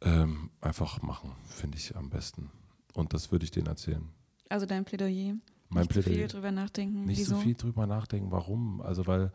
[0.00, 2.50] Ähm, einfach machen, finde ich am besten.
[2.94, 4.08] Und das würde ich denen erzählen.
[4.48, 5.34] Also dein Plädoyer.
[5.68, 6.12] Mein nicht Plädoyer.
[6.12, 7.04] zu viel drüber nachdenken.
[7.04, 7.36] Nicht Wieso?
[7.36, 8.80] so viel drüber nachdenken, warum.
[8.80, 9.30] Also weil,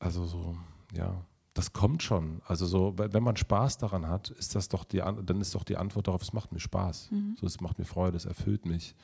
[0.00, 0.56] also so,
[0.92, 2.42] ja, das kommt schon.
[2.46, 5.76] Also so, wenn man Spaß daran hat, ist das doch die, dann ist doch die
[5.76, 7.12] Antwort darauf, es macht mir Spaß.
[7.12, 7.36] Mhm.
[7.38, 8.96] So, es macht mir Freude, es erfüllt mich.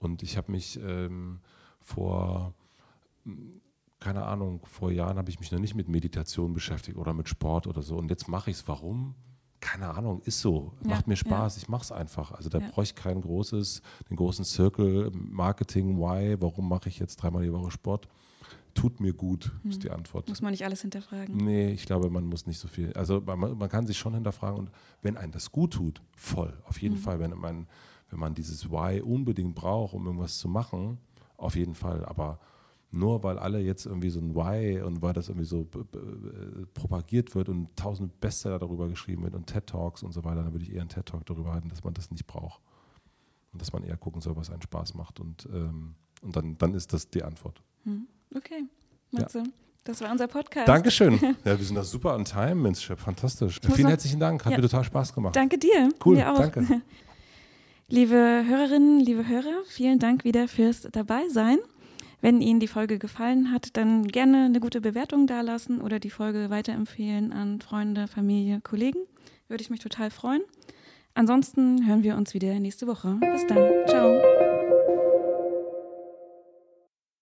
[0.00, 1.38] Und ich habe mich ähm,
[1.80, 2.52] vor
[4.04, 7.66] keine Ahnung, vor Jahren habe ich mich noch nicht mit Meditation beschäftigt oder mit Sport
[7.66, 7.96] oder so.
[7.96, 8.68] Und jetzt mache ich es.
[8.68, 9.14] Warum?
[9.60, 10.74] Keine Ahnung, ist so.
[10.82, 11.62] Ja, Macht mir Spaß, ja.
[11.62, 12.32] ich mache es einfach.
[12.32, 12.68] Also da ja.
[12.68, 17.52] brauche ich kein großes, den großen Circle, Marketing, why, warum mache ich jetzt dreimal die
[17.52, 18.06] Woche Sport?
[18.74, 19.70] Tut mir gut, hm.
[19.70, 20.28] ist die Antwort.
[20.28, 21.36] Muss man nicht alles hinterfragen?
[21.38, 22.92] Nee, ich glaube, man muss nicht so viel.
[22.92, 24.70] Also man, man kann sich schon hinterfragen und
[25.00, 26.52] wenn einem das gut tut, voll.
[26.64, 27.02] Auf jeden hm.
[27.02, 27.66] Fall, wenn man,
[28.10, 30.98] wenn man dieses Why unbedingt braucht, um irgendwas zu machen,
[31.38, 32.04] auf jeden Fall.
[32.04, 32.38] Aber
[32.96, 35.66] nur weil alle jetzt irgendwie so ein Why und weil das irgendwie so
[36.74, 40.52] propagiert wird und tausend Bestseller darüber geschrieben wird und TED Talks und so weiter, dann
[40.52, 42.60] würde ich eher einen TED Talk darüber halten, dass man das nicht braucht.
[43.52, 45.20] Und dass man eher gucken soll, was einen Spaß macht.
[45.20, 47.62] Und, ähm, und dann, dann ist das die Antwort.
[47.84, 48.08] Hm.
[48.34, 48.64] Okay,
[49.12, 49.38] Matze.
[49.38, 49.44] Ja.
[49.84, 50.66] Das war unser Podcast.
[50.66, 51.20] Dankeschön.
[51.44, 52.86] Ja, wir sind da super on time, Mensch.
[52.96, 53.60] Fantastisch.
[53.74, 54.44] Vielen herzlichen Dank.
[54.44, 54.58] Hat ja.
[54.58, 55.36] mir total Spaß gemacht.
[55.36, 55.90] Danke dir.
[56.04, 56.38] Cool, mir auch.
[56.38, 56.82] danke.
[57.88, 61.58] Liebe Hörerinnen, liebe Hörer, vielen Dank wieder fürs Dabeisein.
[62.24, 66.48] Wenn Ihnen die Folge gefallen hat, dann gerne eine gute Bewertung dalassen oder die Folge
[66.48, 69.00] weiterempfehlen an Freunde, Familie, Kollegen.
[69.46, 70.40] Würde ich mich total freuen.
[71.12, 73.18] Ansonsten hören wir uns wieder nächste Woche.
[73.20, 73.68] Bis dann.
[73.86, 74.33] Ciao.